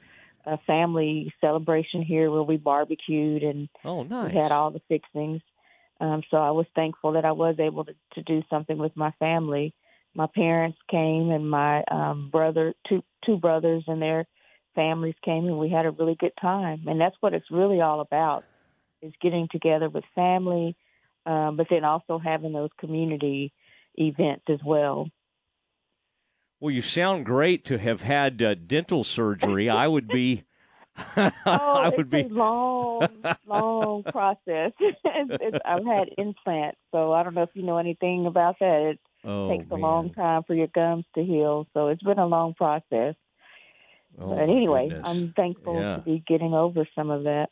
a 0.46 0.58
family 0.66 1.32
celebration 1.40 2.02
here 2.02 2.30
where 2.30 2.42
we 2.42 2.56
barbecued 2.56 3.42
and 3.42 3.68
oh, 3.84 4.04
nice. 4.04 4.32
we 4.32 4.38
had 4.38 4.52
all 4.52 4.70
the 4.70 4.80
fixings. 4.88 5.42
Um, 6.00 6.22
so 6.30 6.38
I 6.38 6.50
was 6.50 6.66
thankful 6.74 7.12
that 7.12 7.24
I 7.24 7.32
was 7.32 7.56
able 7.60 7.84
to, 7.84 7.94
to 8.14 8.22
do 8.22 8.42
something 8.50 8.78
with 8.78 8.96
my 8.96 9.12
family. 9.18 9.74
My 10.14 10.26
parents 10.34 10.78
came 10.90 11.30
and 11.30 11.48
my 11.48 11.84
um, 11.90 12.30
brother, 12.30 12.74
two 12.88 13.02
two 13.24 13.36
brothers 13.36 13.84
and 13.86 14.02
their 14.02 14.26
families 14.74 15.14
came 15.24 15.46
and 15.46 15.58
we 15.58 15.70
had 15.70 15.86
a 15.86 15.90
really 15.90 16.16
good 16.18 16.32
time. 16.40 16.84
And 16.86 17.00
that's 17.00 17.16
what 17.20 17.34
it's 17.34 17.50
really 17.50 17.80
all 17.80 18.00
about 18.00 18.44
is 19.02 19.12
getting 19.20 19.48
together 19.50 19.88
with 19.88 20.04
family, 20.14 20.76
um, 21.26 21.56
but 21.56 21.66
then 21.70 21.84
also 21.84 22.18
having 22.18 22.52
those 22.52 22.70
community 22.78 23.52
events 23.96 24.44
as 24.48 24.60
well. 24.64 25.08
Well, 26.60 26.70
you 26.70 26.82
sound 26.82 27.26
great 27.26 27.64
to 27.66 27.78
have 27.78 28.02
had 28.02 28.40
uh, 28.40 28.54
dental 28.54 29.04
surgery. 29.04 29.68
I 29.68 29.86
would 29.86 30.08
be. 30.08 30.44
oh, 31.16 31.30
I 31.46 31.90
would 31.94 32.08
be 32.08 32.22
long, 32.24 33.08
long 33.46 34.02
process. 34.04 34.72
it's, 34.80 35.02
it's, 35.04 35.58
I've 35.64 35.84
had 35.84 36.10
implants, 36.16 36.78
so 36.92 37.12
I 37.12 37.22
don't 37.22 37.34
know 37.34 37.42
if 37.42 37.50
you 37.54 37.64
know 37.64 37.78
anything 37.78 38.26
about 38.26 38.60
that. 38.60 38.92
It 38.92 39.00
oh, 39.24 39.50
takes 39.50 39.70
a 39.70 39.74
long 39.74 40.14
time 40.14 40.44
for 40.46 40.54
your 40.54 40.68
gums 40.68 41.04
to 41.16 41.24
heal, 41.24 41.66
so 41.74 41.88
it's 41.88 42.02
been 42.02 42.20
a 42.20 42.26
long 42.26 42.54
process. 42.54 43.16
Oh, 44.20 44.30
but 44.30 44.42
anyway, 44.42 44.88
goodness. 44.88 45.08
I'm 45.08 45.32
thankful 45.32 45.74
yeah. 45.74 45.96
to 45.96 46.02
be 46.02 46.22
getting 46.26 46.54
over 46.54 46.86
some 46.94 47.10
of 47.10 47.24
that. 47.24 47.50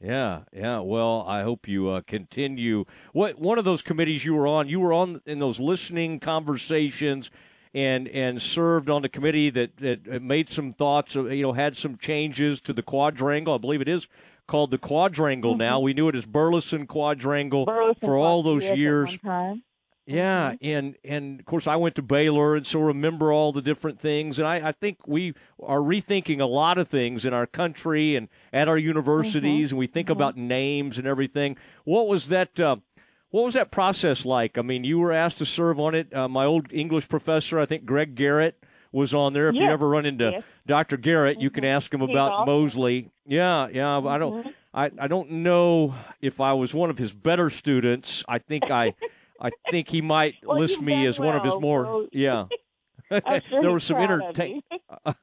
Yeah, 0.00 0.40
yeah. 0.52 0.80
Well, 0.80 1.24
I 1.26 1.42
hope 1.42 1.66
you 1.66 1.88
uh, 1.88 2.02
continue. 2.06 2.84
What 3.12 3.38
one 3.38 3.58
of 3.58 3.64
those 3.64 3.82
committees 3.82 4.24
you 4.24 4.34
were 4.34 4.46
on? 4.46 4.68
You 4.68 4.80
were 4.80 4.92
on 4.92 5.22
in 5.24 5.38
those 5.38 5.58
listening 5.58 6.20
conversations, 6.20 7.30
and 7.72 8.08
and 8.08 8.40
served 8.40 8.90
on 8.90 9.02
the 9.02 9.08
committee 9.08 9.50
that 9.50 9.76
that 9.78 10.22
made 10.22 10.50
some 10.50 10.72
thoughts. 10.72 11.14
You 11.14 11.42
know, 11.42 11.52
had 11.52 11.76
some 11.76 11.96
changes 11.96 12.60
to 12.62 12.72
the 12.72 12.82
quadrangle. 12.82 13.54
I 13.54 13.58
believe 13.58 13.80
it 13.80 13.88
is 13.88 14.06
called 14.46 14.70
the 14.70 14.78
quadrangle 14.78 15.52
mm-hmm. 15.52 15.58
now. 15.58 15.80
We 15.80 15.94
knew 15.94 16.08
it 16.08 16.14
as 16.14 16.26
Burleson 16.26 16.86
Quadrangle 16.86 17.64
Burleson 17.64 18.00
for 18.00 18.16
all 18.16 18.42
those 18.42 18.64
years. 18.64 19.16
Yeah, 20.06 20.52
mm-hmm. 20.52 20.66
and 20.66 20.96
and 21.04 21.40
of 21.40 21.46
course 21.46 21.66
I 21.66 21.76
went 21.76 21.94
to 21.94 22.02
Baylor, 22.02 22.56
and 22.56 22.66
so 22.66 22.80
remember 22.80 23.32
all 23.32 23.52
the 23.52 23.62
different 23.62 23.98
things. 23.98 24.38
And 24.38 24.46
I, 24.46 24.68
I 24.68 24.72
think 24.72 24.98
we 25.06 25.34
are 25.62 25.78
rethinking 25.78 26.40
a 26.40 26.46
lot 26.46 26.76
of 26.76 26.88
things 26.88 27.24
in 27.24 27.32
our 27.32 27.46
country 27.46 28.14
and 28.14 28.28
at 28.52 28.68
our 28.68 28.76
universities, 28.76 29.68
mm-hmm. 29.68 29.74
and 29.74 29.78
we 29.78 29.86
think 29.86 30.06
mm-hmm. 30.06 30.16
about 30.16 30.36
names 30.36 30.98
and 30.98 31.06
everything. 31.06 31.56
What 31.84 32.06
was 32.06 32.28
that? 32.28 32.60
Uh, 32.60 32.76
what 33.30 33.46
was 33.46 33.54
that 33.54 33.70
process 33.70 34.24
like? 34.24 34.58
I 34.58 34.62
mean, 34.62 34.84
you 34.84 34.98
were 34.98 35.12
asked 35.12 35.38
to 35.38 35.46
serve 35.46 35.80
on 35.80 35.94
it. 35.94 36.14
Uh, 36.14 36.28
my 36.28 36.44
old 36.44 36.66
English 36.70 37.08
professor, 37.08 37.58
I 37.58 37.66
think 37.66 37.86
Greg 37.86 38.14
Garrett, 38.14 38.62
was 38.92 39.12
on 39.12 39.32
there. 39.32 39.48
If 39.48 39.56
yes. 39.56 39.62
you 39.62 39.70
ever 39.70 39.88
run 39.88 40.06
into 40.06 40.30
yes. 40.30 40.42
Dr. 40.66 40.96
Garrett, 40.96 41.40
you 41.40 41.50
can 41.50 41.64
mm-hmm. 41.64 41.76
ask 41.76 41.92
him 41.92 42.02
about 42.02 42.30
awesome. 42.30 42.46
Mosley. 42.46 43.10
Yeah, 43.26 43.68
yeah. 43.72 43.98
I 43.98 44.18
don't. 44.18 44.44
Mm-hmm. 44.44 44.50
I, 44.72 44.90
I 44.98 45.06
don't 45.08 45.30
know 45.30 45.94
if 46.20 46.40
I 46.40 46.52
was 46.52 46.74
one 46.74 46.90
of 46.90 46.98
his 46.98 47.12
better 47.12 47.48
students. 47.48 48.22
I 48.28 48.38
think 48.38 48.70
I. 48.70 48.94
I 49.40 49.50
think 49.70 49.88
he 49.88 50.00
might 50.00 50.36
well, 50.42 50.58
list 50.58 50.80
me 50.80 51.06
as 51.06 51.18
well, 51.18 51.28
one 51.28 51.36
of 51.36 51.44
his 51.44 51.60
more. 51.60 52.06
yeah. 52.12 52.46
sure 53.10 53.20
there 53.50 53.72
was 53.72 53.84
some 53.84 53.98
entertainment. 53.98 54.64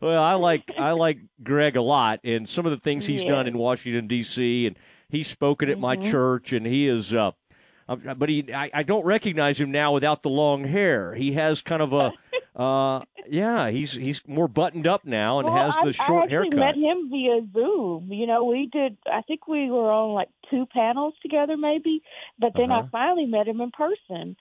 well, 0.00 0.22
I 0.22 0.34
like 0.34 0.70
I 0.78 0.92
like 0.92 1.18
Greg 1.42 1.76
a 1.76 1.82
lot, 1.82 2.20
and 2.24 2.48
some 2.48 2.66
of 2.66 2.72
the 2.72 2.78
things 2.78 3.06
he's 3.06 3.24
done 3.24 3.46
in 3.46 3.58
Washington 3.58 4.06
D.C. 4.06 4.66
and 4.66 4.76
he's 5.08 5.28
spoken 5.28 5.68
at 5.68 5.78
mm-hmm. 5.78 5.82
my 5.82 5.96
church, 5.96 6.52
and 6.52 6.66
he 6.66 6.88
is. 6.88 7.12
Uh, 7.12 7.32
but 7.88 8.28
he, 8.28 8.52
I, 8.54 8.70
I 8.72 8.82
don't 8.84 9.04
recognize 9.04 9.60
him 9.60 9.72
now 9.72 9.92
without 9.92 10.22
the 10.22 10.30
long 10.30 10.64
hair. 10.64 11.12
He 11.14 11.32
has 11.32 11.60
kind 11.60 11.82
of 11.82 11.92
a, 11.92 12.12
uh, 12.60 13.00
yeah, 13.28 13.70
he's 13.70 13.92
he's 13.92 14.20
more 14.28 14.48
buttoned 14.48 14.86
up 14.86 15.04
now 15.04 15.38
and 15.40 15.48
well, 15.48 15.56
has 15.56 15.74
the 15.82 15.94
I, 16.00 16.06
short 16.06 16.22
I 16.22 16.24
actually 16.24 16.56
haircut. 16.56 16.56
met 16.58 16.74
him 16.76 17.10
via 17.10 17.40
Zoom. 17.52 18.12
You 18.12 18.26
know, 18.26 18.44
we 18.44 18.68
did. 18.70 18.98
I 19.06 19.22
think 19.22 19.48
we 19.48 19.70
were 19.70 19.90
on 19.90 20.12
like 20.14 20.28
two 20.50 20.66
panels 20.66 21.14
together, 21.22 21.56
maybe. 21.56 22.02
But 22.38 22.52
then 22.56 22.70
Uh-huh. 22.70 22.82
I 22.86 22.90
finally 22.90 23.26
met 23.26 23.48
him 23.48 23.60
in 23.60 23.70
person 23.70 24.36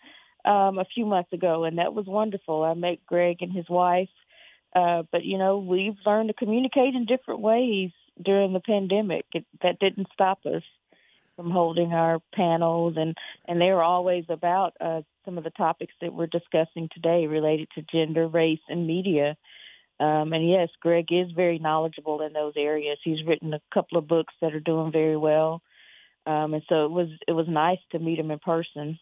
um, 0.45 0.79
a 0.79 0.85
few 0.93 1.05
months 1.05 1.33
ago, 1.33 1.63
and 1.63 1.77
that 1.77 1.93
was 1.93 2.05
wonderful. 2.07 2.63
I 2.63 2.73
met 2.73 3.05
Greg 3.05 3.38
and 3.41 3.51
his 3.53 3.69
wife. 3.69 4.09
Uh, 4.75 5.03
but 5.11 5.23
you 5.23 5.38
know, 5.38 5.59
we've 5.59 5.97
learned 6.05 6.29
to 6.29 6.33
communicate 6.33 6.95
in 6.95 7.05
different 7.05 7.39
ways 7.41 7.91
during 8.23 8.53
the 8.53 8.59
pandemic. 8.59 9.25
It, 9.33 9.45
that 9.63 9.79
didn't 9.79 10.07
stop 10.13 10.45
us 10.45 10.63
from 11.35 11.51
holding 11.51 11.93
our 11.93 12.19
panels, 12.33 12.95
and 12.97 13.17
and 13.47 13.61
they 13.61 13.71
were 13.71 13.83
always 13.83 14.25
about 14.29 14.73
uh, 14.81 15.01
some 15.29 15.38
of 15.38 15.43
the 15.43 15.51
topics 15.51 15.93
that 16.01 16.12
we're 16.12 16.27
discussing 16.27 16.89
today, 16.91 17.27
related 17.27 17.67
to 17.75 17.83
gender, 17.83 18.27
race, 18.27 18.59
and 18.67 18.88
media. 18.88 19.38
Um, 20.00 20.33
and 20.33 20.50
yes, 20.50 20.69
Greg 20.81 21.05
is 21.12 21.31
very 21.36 21.59
knowledgeable 21.59 22.21
in 22.21 22.33
those 22.33 22.53
areas. 22.57 22.98
He's 23.03 23.24
written 23.27 23.53
a 23.53 23.62
couple 23.71 24.00
of 24.00 24.07
books 24.07 24.33
that 24.41 24.55
are 24.55 24.59
doing 24.59 24.91
very 24.91 25.17
well. 25.17 25.62
Um, 26.25 26.55
and 26.55 26.63
so 26.67 26.86
it 26.86 26.91
was 26.91 27.09
it 27.27 27.33
was 27.33 27.48
nice 27.48 27.79
to 27.91 28.00
meet 28.00 28.17
him 28.17 28.31
in 28.31 28.39
person. 28.39 28.98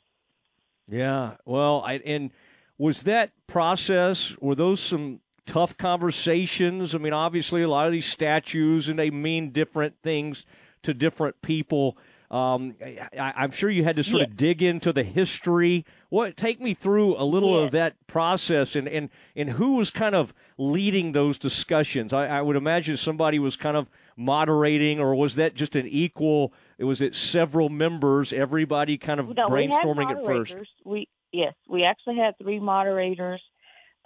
Yeah, 0.90 1.36
well, 1.46 1.82
I, 1.86 1.96
and 2.06 2.32
was 2.78 3.04
that 3.04 3.32
process? 3.48 4.36
Were 4.42 4.56
those 4.56 4.82
some 4.82 5.22
tough 5.46 5.78
conversations? 5.78 6.94
I 6.94 6.98
mean, 6.98 7.14
obviously, 7.14 7.64
a 7.64 7.70
lot 7.70 7.86
of 7.86 7.92
these 7.94 8.06
statues 8.06 8.90
and 8.90 9.00
they 9.00 9.12
mean 9.12 9.52
different 9.52 9.96
things 10.04 10.46
to 10.84 10.94
different 10.94 11.42
people. 11.42 11.98
Um, 12.30 12.76
I, 12.82 13.46
am 13.46 13.52
sure 13.52 13.70
you 13.70 13.86
had 13.86 13.96
to 13.96 14.04
sort 14.04 14.24
of 14.24 14.36
dig 14.36 14.62
into 14.62 14.92
the 14.92 15.04
history. 15.04 15.86
What 16.10 16.36
take 16.36 16.60
me 16.60 16.74
through 16.74 17.16
a 17.16 17.24
little 17.24 17.58
of 17.58 17.72
that 17.72 17.96
process 18.06 18.76
and, 18.76 18.86
and, 18.86 19.10
and 19.34 19.52
who 19.52 19.76
was 19.76 19.90
kind 19.92 20.14
of 20.14 20.34
leading 20.58 21.14
those 21.14 21.38
discussions? 21.38 22.12
I, 22.12 22.28
I, 22.28 22.42
would 22.42 22.58
imagine 22.58 22.98
somebody 22.98 23.40
was 23.40 23.56
kind 23.56 23.78
of 23.78 23.88
moderating, 24.18 25.00
or 25.00 25.16
was 25.16 25.36
that 25.36 25.56
just 25.56 25.78
an 25.78 25.88
equal? 25.88 26.52
It 26.78 26.84
was 26.84 27.02
it 27.02 27.16
several 27.16 27.70
members, 27.70 28.34
everybody 28.34 28.98
kind 28.98 29.22
of 29.22 29.34
no, 29.34 29.48
brainstorming 29.48 30.12
at 30.12 30.26
first. 30.26 30.56
We 30.84 31.08
yes, 31.32 31.54
we 31.70 31.86
actually 31.86 32.18
had 32.18 32.38
three 32.38 32.60
moderators. 32.60 33.42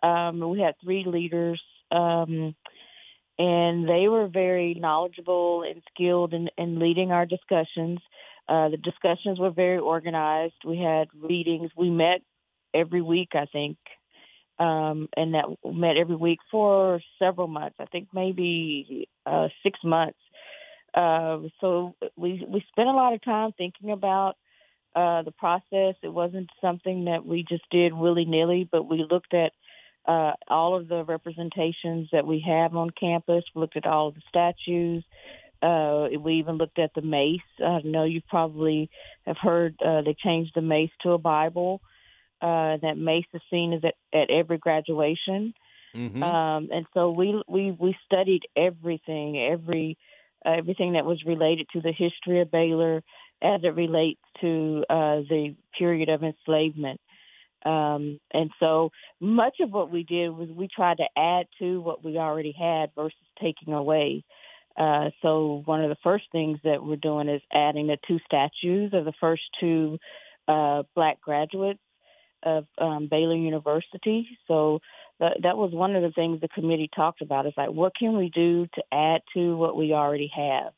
Um, 0.04 0.48
we 0.48 0.60
had 0.60 0.76
three 0.84 1.06
leaders. 1.08 1.60
Um, 1.90 2.56
and 3.42 3.90
they 3.90 4.08
were 4.08 4.28
very 4.28 4.76
knowledgeable 4.76 5.64
and 5.64 5.82
skilled 5.92 6.34
in, 6.34 6.50
in 6.58 6.78
leading 6.78 7.12
our 7.12 7.26
discussions. 7.26 8.00
Uh, 8.52 8.68
the 8.68 8.76
discussions 8.76 9.40
were 9.40 9.50
very 9.50 9.78
organized. 9.78 10.56
We 10.66 10.78
had 10.78 11.08
readings. 11.18 11.72
We 11.78 11.90
met 11.90 12.22
every 12.74 13.02
week, 13.02 13.30
I 13.34 13.46
think, 13.46 13.78
um, 14.60 15.08
and 15.16 15.36
that 15.36 15.46
met 15.64 15.96
every 15.96 16.18
week 16.18 16.40
for 16.52 17.00
several 17.18 17.48
months. 17.48 17.78
I 17.80 17.86
think 17.86 18.10
maybe 18.14 19.08
uh, 19.26 19.48
six 19.64 19.80
months. 19.86 20.20
Uh, 20.94 21.44
so 21.62 21.96
we 22.18 22.46
we 22.46 22.62
spent 22.74 22.90
a 22.90 22.92
lot 22.92 23.14
of 23.14 23.24
time 23.24 23.54
thinking 23.58 23.92
about 23.92 24.36
uh, 24.98 25.22
the 25.22 25.32
process. 25.32 25.96
It 26.04 26.14
wasn't 26.14 26.50
something 26.60 27.06
that 27.06 27.26
we 27.26 27.46
just 27.48 27.64
did 27.72 27.94
willy 27.94 28.26
nilly, 28.26 28.68
but 28.70 28.84
we 28.84 29.06
looked 29.10 29.34
at 29.34 29.54
uh, 30.06 30.34
all 30.50 30.76
of 30.76 30.90
the 30.90 31.06
representations 31.06 32.10
that 32.12 32.28
we 32.28 32.44
have 32.46 32.76
on 32.76 32.90
campus. 32.90 33.46
We 33.56 33.62
looked 33.62 33.78
at 33.78 33.86
all 33.86 34.10
of 34.10 34.16
the 34.16 34.22
statues. 34.28 35.06
Uh, 35.62 36.08
we 36.20 36.36
even 36.36 36.56
looked 36.56 36.80
at 36.80 36.92
the 36.96 37.02
mace. 37.02 37.40
I 37.64 37.82
know 37.84 38.04
you 38.04 38.22
probably 38.28 38.90
have 39.26 39.38
heard 39.38 39.76
uh, 39.86 40.02
they 40.02 40.16
changed 40.24 40.54
the 40.56 40.62
mace 40.62 40.90
to 41.04 41.12
a 41.12 41.18
Bible. 41.18 41.82
Uh, 42.42 42.78
that 42.82 42.98
mace 42.98 43.26
is 43.34 43.42
seen 43.52 43.74
as 43.74 43.84
at, 43.84 43.94
at 44.20 44.32
every 44.32 44.58
graduation, 44.58 45.54
mm-hmm. 45.96 46.24
um, 46.24 46.70
and 46.72 46.88
so 46.96 47.12
we 47.12 47.40
we 47.48 47.70
we 47.70 47.96
studied 48.04 48.42
everything, 48.58 49.38
every 49.38 49.96
uh, 50.44 50.54
everything 50.58 50.94
that 50.94 51.06
was 51.06 51.22
related 51.24 51.68
to 51.74 51.82
the 51.82 51.92
history 51.92 52.42
of 52.42 52.50
Baylor 52.50 53.04
as 53.44 53.62
it 53.64 53.76
relates 53.76 54.22
to 54.42 54.84
uh, 54.90 55.22
the 55.30 55.56
period 55.78 56.10
of 56.10 56.24
enslavement. 56.24 57.00
Um, 57.64 58.20
and 58.34 58.50
so 58.60 58.90
much 59.20 59.58
of 59.60 59.72
what 59.72 59.92
we 59.92 60.04
did 60.04 60.30
was 60.30 60.50
we 60.50 60.68
tried 60.68 60.98
to 60.98 61.08
add 61.16 61.46
to 61.60 61.80
what 61.82 62.04
we 62.04 62.18
already 62.18 62.56
had 62.58 62.90
versus 62.96 63.18
taking 63.40 63.74
away. 63.74 64.24
Uh, 64.78 65.10
so 65.22 65.62
one 65.66 65.84
of 65.84 65.90
the 65.90 65.98
first 66.04 66.26
things 66.32 66.60
that 66.64 66.84
we're 66.84 66.96
doing 66.96 67.30
is 67.30 67.42
adding 67.54 67.88
the 67.88 67.98
two 68.08 68.20
statues 68.26 68.94
of 68.94 69.06
the 69.06 69.14
first 69.20 69.44
two 69.60 69.98
uh, 70.48 70.84
black 70.96 71.20
graduates 71.22 71.80
of 72.44 72.66
um, 72.78 73.08
Baylor 73.10 73.36
University. 73.36 74.28
So 74.48 74.80
that, 75.20 75.38
that 75.44 75.58
was 75.58 75.72
one 75.74 75.96
of 75.96 76.02
the 76.02 76.12
things 76.12 76.42
the 76.42 76.48
committee 76.48 76.90
talked 76.96 77.22
about. 77.22 77.46
Is 77.46 77.54
like, 77.58 77.70
what 77.70 77.96
can 77.96 78.18
we 78.18 78.30
do 78.30 78.68
to 78.74 78.84
add 78.92 79.22
to 79.36 79.56
what 79.56 79.76
we 79.76 79.94
already 79.94 80.32
have? 80.36 80.74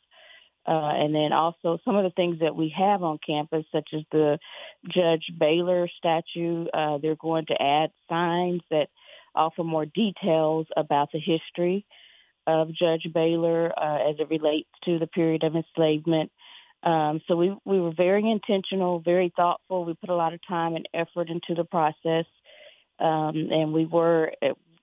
Uh, 0.65 0.95
and 0.95 1.13
then 1.13 1.33
also 1.33 1.77
some 1.83 1.95
of 1.95 2.03
the 2.03 2.09
things 2.15 2.39
that 2.39 2.55
we 2.55 2.73
have 2.77 3.03
on 3.03 3.19
campus, 3.25 3.65
such 3.71 3.89
as 3.93 4.01
the 4.11 4.39
Judge 4.87 5.25
Baylor 5.37 5.89
statue. 5.97 6.65
Uh, 6.73 6.97
they're 6.99 7.15
going 7.15 7.45
to 7.47 7.61
add 7.61 7.91
signs 8.09 8.61
that 8.69 8.87
offer 9.35 9.63
more 9.63 9.85
details 9.85 10.67
about 10.77 11.09
the 11.11 11.19
history 11.19 11.85
of 12.47 12.69
Judge 12.73 13.07
Baylor 13.13 13.71
uh, 13.77 14.09
as 14.09 14.15
it 14.19 14.29
relates 14.29 14.69
to 14.85 14.99
the 14.99 15.07
period 15.07 15.43
of 15.43 15.55
enslavement. 15.55 16.31
Um, 16.83 17.21
so 17.27 17.35
we 17.35 17.55
we 17.65 17.79
were 17.79 17.93
very 17.95 18.29
intentional, 18.29 18.99
very 18.99 19.31
thoughtful. 19.35 19.85
We 19.85 19.93
put 19.93 20.09
a 20.09 20.15
lot 20.15 20.33
of 20.33 20.41
time 20.47 20.75
and 20.75 20.87
effort 20.93 21.29
into 21.29 21.55
the 21.55 21.63
process, 21.63 22.25
um, 22.99 23.35
and 23.51 23.73
we 23.73 23.85
were. 23.85 24.31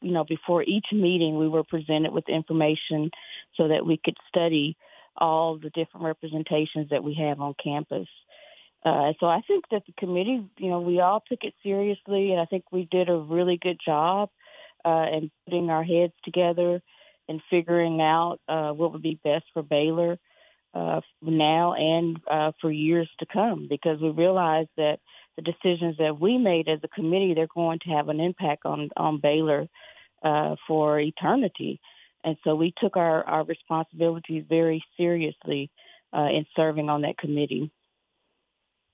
You 0.03 0.13
know, 0.13 0.25
before 0.25 0.63
each 0.63 0.87
meeting, 0.93 1.37
we 1.37 1.47
were 1.47 1.63
presented 1.63 2.11
with 2.11 2.27
information 2.27 3.11
so 3.59 3.69
that 3.69 3.85
we 3.85 4.01
could 4.03 4.17
study 4.29 4.79
all 5.15 5.59
the 5.59 5.69
different 5.69 6.07
representations 6.07 6.89
that 6.89 7.05
we 7.05 7.13
have 7.21 7.39
on 7.39 7.55
campus. 7.63 8.09
Uh, 8.83 9.13
so 9.21 9.27
I 9.27 9.43
think 9.47 9.65
that 9.71 9.83
the 9.87 9.93
committee, 9.99 10.43
you 10.57 10.71
know, 10.71 10.81
we 10.81 11.01
all 11.01 11.23
took 11.29 11.41
it 11.43 11.53
seriously, 11.63 12.33
and 12.33 12.41
I 12.41 12.47
think 12.47 12.65
we 12.73 12.89
did 12.91 13.11
a 13.11 13.17
really 13.17 13.59
good 13.61 13.79
job 13.85 14.31
uh, 14.87 15.05
in 15.13 15.31
putting 15.45 15.69
our 15.69 15.85
heads 15.85 16.15
together 16.25 16.81
and 17.29 17.41
figuring 17.51 18.01
out 18.01 18.39
uh, 18.49 18.71
what 18.71 18.93
would 18.93 19.03
be 19.03 19.21
best 19.23 19.45
for 19.53 19.63
Baylor 19.63 20.19
uh, 20.75 21.01
now 21.23 21.75
and 21.75 22.19
uh, 22.31 22.53
for 22.61 22.71
years 22.71 23.09
to 23.19 23.27
come. 23.27 23.67
Because 23.69 24.01
we 24.01 24.11
realized 24.11 24.71
that 24.77 24.99
the 25.37 25.43
decisions 25.43 25.97
that 25.99 26.21
we 26.21 26.39
made 26.39 26.69
as 26.69 26.81
a 26.83 26.89
committee, 26.89 27.35
they're 27.35 27.47
going 27.55 27.79
to 27.85 27.91
have 27.91 28.09
an 28.09 28.21
impact 28.21 28.67
on 28.67 28.91
on 28.97 29.21
Baylor 29.21 29.67
uh, 30.23 30.57
for 30.67 31.01
eternity. 31.01 31.81
And 32.23 32.37
so 32.45 32.55
we 32.55 32.75
took 32.79 32.97
our, 32.97 33.25
our 33.25 33.45
responsibilities 33.45 34.45
very 34.49 34.83
seriously 34.97 35.71
uh, 36.13 36.27
in 36.27 36.45
serving 36.55 36.91
on 36.91 37.03
that 37.03 37.17
committee. 37.17 37.71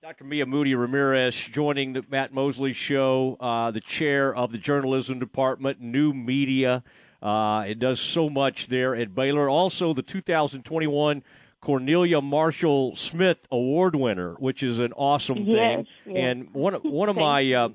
Dr. 0.02 0.24
Mia 0.24 0.46
Moody 0.46 0.74
Ramirez 0.74 1.34
joining 1.34 1.94
the 1.94 2.04
Matt 2.08 2.32
Mosley 2.32 2.72
show, 2.72 3.36
uh, 3.40 3.72
the 3.72 3.80
chair 3.80 4.32
of 4.32 4.52
the 4.52 4.58
journalism 4.58 5.18
department, 5.18 5.80
new 5.80 6.12
media. 6.12 6.84
Uh, 7.22 7.64
it 7.66 7.78
does 7.78 8.00
so 8.00 8.28
much 8.28 8.68
there 8.68 8.94
at 8.94 9.14
Baylor. 9.14 9.48
Also, 9.48 9.94
the 9.94 10.02
2021 10.02 11.22
Cornelia 11.60 12.20
Marshall 12.20 12.94
Smith 12.94 13.38
Award 13.50 13.96
winner, 13.96 14.34
which 14.34 14.62
is 14.62 14.78
an 14.78 14.92
awesome 14.92 15.38
yes, 15.38 15.46
thing. 15.46 15.86
Yes. 16.06 16.16
And 16.16 16.54
one 16.54 16.74
one 16.82 17.08
of 17.08 17.16
my 17.16 17.52
uh, 17.52 17.68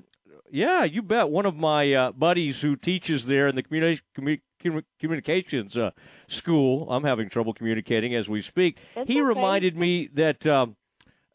yeah, 0.50 0.84
you 0.84 1.02
bet. 1.02 1.30
One 1.30 1.46
of 1.46 1.56
my 1.56 1.92
uh, 1.92 2.12
buddies 2.12 2.60
who 2.60 2.76
teaches 2.76 3.26
there 3.26 3.48
in 3.48 3.56
the 3.56 3.62
communi- 3.62 4.00
commu- 4.18 4.84
communications 5.00 5.76
uh, 5.76 5.90
school, 6.28 6.90
I'm 6.90 7.04
having 7.04 7.28
trouble 7.30 7.54
communicating 7.54 8.14
as 8.14 8.28
we 8.28 8.42
speak. 8.42 8.78
That's 8.94 9.08
he 9.08 9.14
okay. 9.14 9.22
reminded 9.22 9.76
me 9.76 10.08
that 10.14 10.46
um, 10.46 10.76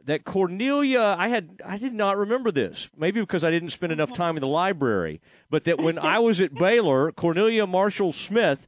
that 0.08 0.24
Cornelia, 0.24 1.16
I 1.18 1.28
had 1.28 1.62
I 1.64 1.78
did 1.78 1.94
not 1.94 2.18
remember 2.18 2.50
this. 2.50 2.90
Maybe 2.98 3.20
because 3.20 3.44
I 3.44 3.52
didn't 3.52 3.70
spend 3.70 3.92
enough 3.92 4.14
time 4.14 4.36
in 4.36 4.42
the 4.42 4.48
library, 4.48 5.22
but 5.50 5.66
that 5.66 5.80
when 5.80 6.00
I 6.00 6.20
was 6.20 6.42
at 6.42 6.56
Baylor, 6.56 7.12
Cornelia 7.12 7.68
Marshall 7.68 8.14
Smith 8.14 8.68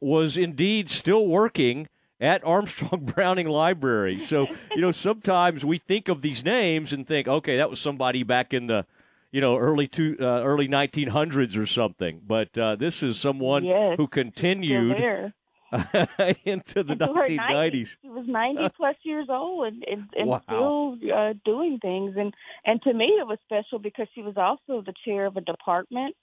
was 0.00 0.36
indeed 0.36 0.88
still 0.88 1.26
working 1.26 1.88
at 2.20 2.44
Armstrong 2.44 3.04
Browning 3.14 3.48
Library. 3.48 4.18
So, 4.18 4.46
you 4.74 4.80
know, 4.80 4.90
sometimes 4.90 5.64
we 5.64 5.78
think 5.78 6.08
of 6.08 6.22
these 6.22 6.42
names 6.42 6.92
and 6.92 7.06
think, 7.06 7.28
okay, 7.28 7.58
that 7.58 7.70
was 7.70 7.78
somebody 7.78 8.22
back 8.22 8.52
in 8.54 8.66
the 8.66 8.86
you 9.30 9.42
know 9.42 9.58
early 9.58 9.86
two 9.86 10.16
uh, 10.18 10.42
early 10.42 10.68
1900s 10.68 11.56
or 11.58 11.66
something. 11.66 12.22
But 12.26 12.56
uh, 12.56 12.76
this 12.76 13.02
is 13.02 13.20
someone 13.20 13.64
yes, 13.64 13.96
who 13.98 14.06
continued 14.06 14.96
into 16.44 16.82
the 16.82 16.94
1990s. 16.94 17.96
She 18.00 18.08
was 18.08 18.24
90 18.26 18.68
plus 18.76 18.96
years 19.02 19.26
old 19.28 19.66
and, 19.66 19.84
and, 19.86 20.04
and 20.16 20.28
wow. 20.28 20.40
still 20.44 21.12
uh, 21.14 21.34
doing 21.44 21.78
things. 21.80 22.14
And 22.16 22.34
and 22.64 22.80
to 22.82 22.92
me, 22.92 23.06
it 23.06 23.26
was 23.26 23.38
special 23.44 23.78
because 23.78 24.08
she 24.14 24.22
was 24.22 24.36
also 24.36 24.82
the 24.82 24.94
chair 25.04 25.26
of 25.26 25.36
a 25.36 25.40
department. 25.40 26.16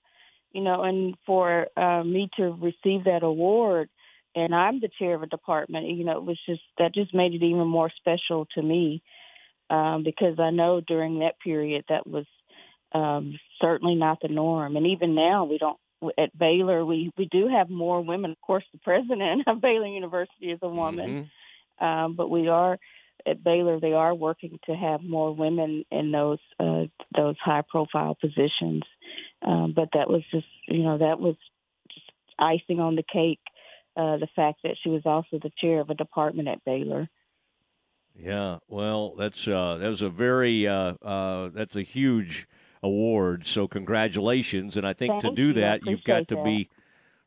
You 0.51 0.61
know, 0.61 0.83
and 0.83 1.15
for 1.25 1.67
uh, 1.75 2.03
me 2.03 2.29
to 2.37 2.43
receive 2.43 3.03
that 3.05 3.23
award, 3.23 3.89
and 4.35 4.55
I'm 4.55 4.79
the 4.79 4.89
chair 4.99 5.13
of 5.15 5.21
a 5.21 5.27
department. 5.27 5.87
You 5.87 6.05
know, 6.05 6.17
it 6.17 6.23
was 6.23 6.39
just 6.47 6.61
that 6.77 6.93
just 6.93 7.13
made 7.13 7.33
it 7.33 7.43
even 7.43 7.67
more 7.67 7.91
special 7.99 8.47
to 8.55 8.61
me 8.61 9.03
um, 9.69 10.03
because 10.03 10.39
I 10.39 10.51
know 10.51 10.81
during 10.81 11.19
that 11.19 11.39
period 11.43 11.85
that 11.89 12.07
was 12.07 12.25
um, 12.93 13.37
certainly 13.61 13.95
not 13.95 14.19
the 14.21 14.27
norm. 14.27 14.77
And 14.77 14.87
even 14.87 15.15
now, 15.15 15.45
we 15.45 15.57
don't. 15.57 15.77
At 16.17 16.37
Baylor, 16.37 16.85
we 16.85 17.11
we 17.17 17.25
do 17.25 17.47
have 17.47 17.69
more 17.69 18.01
women. 18.01 18.31
Of 18.31 18.41
course, 18.41 18.63
the 18.71 18.79
president 18.79 19.43
of 19.47 19.61
Baylor 19.61 19.87
University 19.87 20.51
is 20.51 20.59
a 20.61 20.69
woman, 20.69 21.29
mm-hmm. 21.79 21.85
um, 21.85 22.15
but 22.15 22.29
we 22.29 22.47
are 22.47 22.77
at 23.25 23.43
Baylor. 23.43 23.79
They 23.79 23.93
are 23.93 24.13
working 24.13 24.59
to 24.65 24.75
have 24.75 25.01
more 25.01 25.33
women 25.33 25.85
in 25.91 26.11
those 26.11 26.39
uh, 26.59 26.85
those 27.15 27.35
high 27.43 27.63
profile 27.67 28.15
positions. 28.19 28.83
Um, 29.45 29.73
but 29.75 29.89
that 29.93 30.09
was 30.09 30.23
just 30.31 30.47
you 30.67 30.83
know 30.83 30.97
that 30.97 31.19
was 31.19 31.35
just 31.93 32.11
icing 32.39 32.79
on 32.79 32.95
the 32.95 33.03
cake. 33.03 33.39
Uh, 33.97 34.17
the 34.17 34.27
fact 34.35 34.59
that 34.63 34.75
she 34.83 34.89
was 34.89 35.03
also 35.05 35.39
the 35.41 35.51
chair 35.61 35.79
of 35.79 35.89
a 35.89 35.95
department 35.95 36.49
at 36.49 36.63
Baylor. 36.65 37.07
Yeah, 38.17 38.59
well, 38.67 39.15
that's 39.15 39.47
uh, 39.47 39.77
that 39.79 39.87
was 39.87 40.01
a 40.01 40.09
very 40.09 40.67
uh, 40.67 40.93
uh, 41.01 41.49
that's 41.53 41.75
a 41.75 41.81
huge 41.81 42.47
award. 42.85 43.45
So 43.45 43.67
congratulations, 43.67 44.77
and 44.77 44.85
I 44.85 44.93
think 44.93 45.13
Thank 45.13 45.23
to 45.23 45.31
do 45.31 45.47
you. 45.47 45.53
that, 45.53 45.81
you've 45.85 46.03
got 46.03 46.27
to 46.29 46.35
that. 46.35 46.43
be 46.45 46.69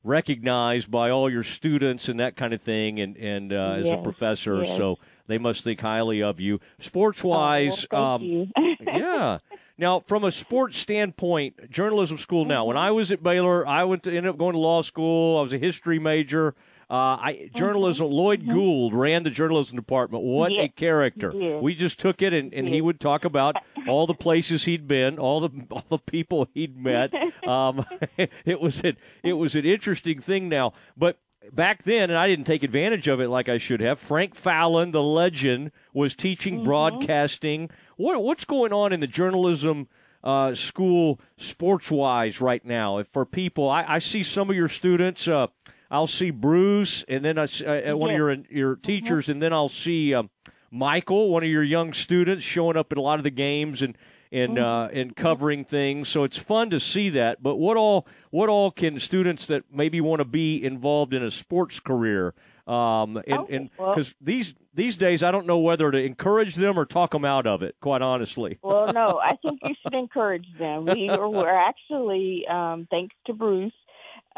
recognized 0.05 0.91
by 0.91 1.11
all 1.11 1.31
your 1.31 1.43
students 1.43 2.09
and 2.09 2.21
that 2.21 2.37
kind 2.37 2.55
of 2.55 2.63
thing, 2.63 3.01
and 3.01 3.17
and 3.17 3.53
uh, 3.53 3.77
as 3.79 3.87
a 3.87 3.97
professor, 3.99 4.63
yes. 4.63 4.77
so 4.77 4.99
they 5.27 5.39
must 5.39 5.65
think 5.65 5.81
highly 5.81 6.23
of 6.23 6.41
you. 6.41 6.61
Sports 6.79 7.23
wise, 7.23 7.87
Oh, 7.91 7.97
well, 7.97 8.05
um, 8.15 8.53
yeah. 8.81 9.39
Now, 9.81 10.01
from 10.01 10.25
a 10.25 10.33
sports 10.33 10.77
standpoint, 10.79 11.71
journalism 11.71 12.19
school. 12.19 12.45
Now, 12.45 12.65
when 12.65 12.77
I 12.77 12.91
was 12.91 13.13
at 13.13 13.23
Baylor, 13.23 13.67
I 13.67 13.85
went 13.85 14.03
to 14.05 14.17
end 14.17 14.27
up 14.27 14.37
going 14.37 14.55
to 14.55 14.59
law 14.59 14.83
school. 14.83 15.39
I 15.39 15.43
was 15.43 15.53
a 15.53 15.59
history 15.59 16.01
major. 16.01 16.55
Uh, 16.91 17.21
I 17.21 17.51
journalism. 17.55 18.07
Loyal 18.07 18.39
Gould 18.39 18.95
ran 18.95 19.23
the 19.23 19.31
journalism 19.31 19.77
department. 19.77 20.25
What 20.25 20.53
a 20.53 20.69
character! 20.69 21.31
did. 21.31 21.63
We 21.63 21.75
just 21.75 22.01
took 22.01 22.23
it, 22.23 22.33
and, 22.33 22.55
and 22.55 22.67
he 22.67 22.81
would 22.81 22.99
talk 22.99 23.27
about 23.27 23.57
all 23.89 24.07
the 24.07 24.15
places 24.15 24.65
he'd 24.65 24.89
been, 24.89 25.19
all 25.19 25.41
the 25.41 25.51
all 25.71 25.85
the 25.91 25.99
people 25.99 26.49
he'd 26.55 26.77
met. 26.77 27.13
Um, 27.49 27.87
it 28.45 28.61
was 28.61 28.83
an 28.83 28.99
it 29.23 29.33
was 29.33 29.55
an 29.55 29.65
interesting 29.65 30.21
thing. 30.21 30.51
Now, 30.51 30.75
but 30.99 31.19
back 31.51 31.85
then, 31.85 32.11
and 32.11 32.19
I 32.19 32.27
didn't 32.27 32.45
take 32.45 32.63
advantage 32.63 33.09
of 33.09 33.21
it 33.21 33.29
like 33.29 33.49
I 33.49 33.57
should 33.57 33.81
have. 33.81 33.99
Frank 33.99 34.35
Fallon, 34.35 34.91
the 34.91 35.03
legend, 35.03 35.71
was 35.95 36.15
teaching 36.15 36.63
broadcasting. 36.63 37.71
What 37.97 38.23
what's 38.23 38.45
going 38.45 38.75
on 38.75 38.93
in 38.93 39.01
the 39.01 39.07
journalism? 39.07 39.89
Uh, 40.23 40.55
school 40.55 41.21
sports 41.37 41.91
wise 41.91 42.41
right 42.41 42.65
now 42.65 43.03
for 43.13 43.25
people 43.25 43.71
I, 43.71 43.85
I 43.85 43.99
see 44.01 44.25
some 44.25 44.51
of 44.51 44.57
your 44.57 44.69
students 44.69 45.29
uh, 45.29 45.47
I'll 45.91 46.07
see 46.07 46.31
Bruce 46.31 47.05
and 47.09 47.25
then 47.25 47.39
I, 47.39 47.43
uh, 47.43 47.93
uh, 47.93 47.97
one 47.97 48.11
of 48.11 48.17
your 48.17 48.37
your 48.51 48.77
teachers 48.77 49.29
and 49.29 49.43
then 49.43 49.53
I'll 49.53 49.69
see 49.69 50.15
um, 50.15 50.31
Michael 50.71 51.31
one 51.31 51.43
of 51.43 51.49
your 51.49 51.63
young 51.63 51.93
students 51.93 52.45
showing 52.45 52.77
up 52.77 52.93
at 52.93 52.99
a 52.99 53.03
lot 53.03 53.19
of 53.19 53.25
the 53.25 53.31
games 53.31 53.83
and 53.83 53.97
and 54.31 54.59
uh, 54.59 54.89
and 54.93 55.17
covering 55.17 55.65
things. 55.65 56.09
So 56.09 56.25
it's 56.25 56.37
fun 56.37 56.69
to 56.71 56.81
see 56.81 57.09
that. 57.11 57.43
But 57.43 57.57
what 57.57 57.77
all 57.79 58.07
what 58.31 58.49
all 58.51 58.71
can 58.71 58.99
students 58.99 59.47
that 59.47 59.65
maybe 59.73 60.01
want 60.01 60.21
to 60.21 60.27
be 60.27 60.63
involved 60.63 61.15
in 61.15 61.23
a 61.23 61.31
sports 61.31 61.81
career 61.81 62.35
um, 62.67 63.17
and 63.27 63.39
Okay, 63.41 63.57
and 63.57 63.71
well- 63.79 63.95
because 63.95 64.15
these 64.21 64.55
these 64.75 64.99
days 64.99 65.23
I 65.23 65.31
don't 65.31 65.47
know 65.47 65.59
whether 65.59 65.91
to 65.91 65.99
encourage 65.99 66.55
them 66.55 66.79
or 66.79 66.85
talk 66.85 67.13
them 67.13 67.25
out 67.25 67.47
of 67.47 67.63
it 67.63 67.77
quite 67.81 68.03
honestly. 68.03 68.59
Well, 68.69 68.93
no, 68.93 69.19
I 69.19 69.37
think 69.37 69.61
you 69.65 69.75
should 69.83 69.95
encourage 69.95 70.47
them. 70.59 70.85
We 70.85 71.09
were, 71.09 71.49
actually, 71.49 72.47
um, 72.47 72.87
thanks 72.91 73.15
to 73.27 73.33
Bruce, 73.33 73.73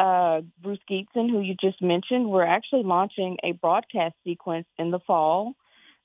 uh, 0.01 0.41
Bruce 0.63 0.79
Gietzen, 0.91 1.29
who 1.31 1.41
you 1.41 1.55
just 1.61 1.83
mentioned, 1.83 2.31
we're 2.31 2.47
actually 2.47 2.85
launching 2.85 3.37
a 3.45 3.53
broadcast 3.53 4.15
sequence 4.25 4.67
in 4.79 4.91
the 4.91 5.01
fall. 5.01 5.55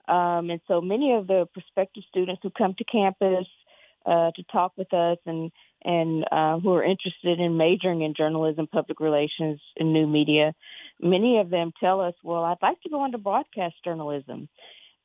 Um, 0.07 0.49
and 0.49 0.59
so 0.67 0.81
many 0.81 1.13
of 1.13 1.27
the 1.27 1.47
prospective 1.53 2.03
students 2.09 2.41
who 2.43 2.49
come 2.49 2.75
to 2.77 2.83
campus 2.83 3.47
uh, 4.05 4.31
to 4.35 4.43
talk 4.51 4.73
with 4.77 4.93
us 4.93 5.17
and 5.25 5.51
and 5.83 6.25
uh, 6.31 6.59
who 6.59 6.73
are 6.73 6.83
interested 6.83 7.39
in 7.39 7.57
majoring 7.57 8.01
in 8.01 8.15
journalism, 8.15 8.67
public 8.67 8.99
relations, 8.99 9.61
and 9.77 9.93
new 9.93 10.07
media, 10.07 10.53
many 10.99 11.37
of 11.37 11.49
them 11.49 11.71
tell 11.79 12.01
us, 12.01 12.15
"Well, 12.21 12.43
I'd 12.43 12.57
like 12.61 12.81
to 12.81 12.89
go 12.89 13.05
into 13.05 13.17
broadcast 13.17 13.75
journalism." 13.83 14.49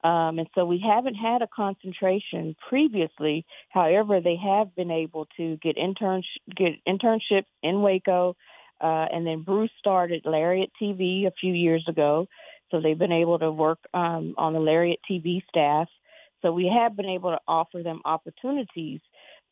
Um, 0.02 0.38
and 0.38 0.49
so 0.54 0.64
we 0.64 0.82
haven't 0.85 1.14
had 1.14 1.42
a 1.42 1.47
concentration 1.47 2.56
previously. 2.68 3.44
However, 3.68 4.20
they 4.20 4.37
have 4.37 4.75
been 4.75 4.90
able 4.90 5.28
to 5.37 5.59
get 5.59 5.76
intern 5.76 6.23
get 6.54 6.73
internships 6.88 7.52
in 7.62 7.82
Waco, 7.82 8.37
uh, 8.80 9.06
and 9.12 9.26
then 9.26 9.42
Bruce 9.42 9.70
started 9.78 10.22
Lariat 10.25 10.70
TV 10.80 11.26
a 11.26 11.32
few 11.40 11.52
years 11.52 11.84
ago. 11.88 12.26
So 12.70 12.80
they've 12.80 12.99
been 12.99 13.12
able 13.12 13.38
to 13.38 13.50
work 13.50 13.78
um, 13.92 14.34
on 14.38 14.52
the 14.52 14.60
Lariat 14.60 15.00
TV 15.10 15.42
staff. 15.49 15.88
So 16.42 16.52
we 16.52 16.72
have 16.75 16.96
been 16.96 17.08
able 17.08 17.32
to 17.32 17.40
offer 17.46 17.82
them 17.82 18.00
opportunities 18.04 19.00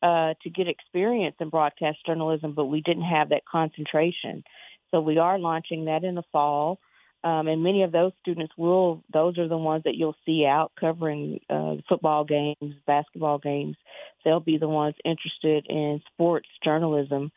uh, 0.03 0.35
to 0.43 0.51
get 0.51 0.69
experience 0.69 1.37
in 1.41 1.49
broadcast 1.49 1.99
journalism, 2.07 2.55
but 2.55 2.67
we 2.67 2.81
didn't 2.81 3.05
have 3.05 3.31
that 3.31 3.43
concentration. 3.51 4.45
So 4.91 5.01
we 5.01 5.19
are 5.19 5.39
launching 5.39 5.87
that 5.87 6.05
in 6.05 6.15
the 6.15 6.23
fall. 6.33 6.79
Um, 7.25 7.49
and 7.49 7.65
many 7.65 7.83
of 7.83 7.91
those 7.91 8.13
students 8.21 8.53
will; 8.57 9.03
those 9.13 9.39
are 9.39 9.49
the 9.49 9.59
ones 9.59 9.83
that 9.85 9.97
you'll 9.97 10.17
see 10.25 10.47
out 10.47 10.71
covering 10.79 11.41
uh, 11.51 11.75
football 11.89 12.25
games, 12.25 12.75
basketball 12.87 13.39
games. 13.39 13.77
They'll 14.25 14.39
be 14.39 14.57
the 14.57 14.69
ones 14.69 14.95
interested 15.05 15.67
in 15.69 16.01
sports 16.13 16.49
journalism. 16.63 17.33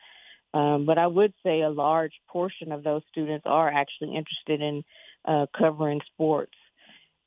Um, 0.54 0.84
but 0.84 0.98
I 0.98 1.06
would 1.06 1.32
say 1.44 1.62
a 1.62 1.70
large 1.70 2.12
portion 2.28 2.72
of 2.72 2.84
those 2.84 3.02
students 3.10 3.46
are 3.46 3.68
actually 3.68 4.14
interested 4.14 4.60
in 4.60 4.84
uh, 5.24 5.46
covering 5.56 6.00
sports. 6.12 6.52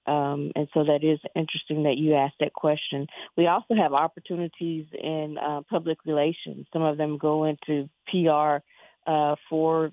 Um, 0.07 0.51
and 0.55 0.67
so 0.73 0.83
that 0.83 1.03
is 1.03 1.19
interesting 1.35 1.83
that 1.83 1.97
you 1.97 2.13
asked 2.13 2.35
that 2.39 2.53
question. 2.53 3.07
We 3.35 3.47
also 3.47 3.73
have 3.73 3.93
opportunities 3.93 4.85
in 4.93 5.38
uh, 5.41 5.61
public 5.67 5.97
relations. 6.05 6.67
Some 6.71 6.83
of 6.83 6.97
them 6.97 7.17
go 7.17 7.45
into 7.45 7.89
PR 8.11 8.63
uh, 9.09 9.35
for 9.49 9.91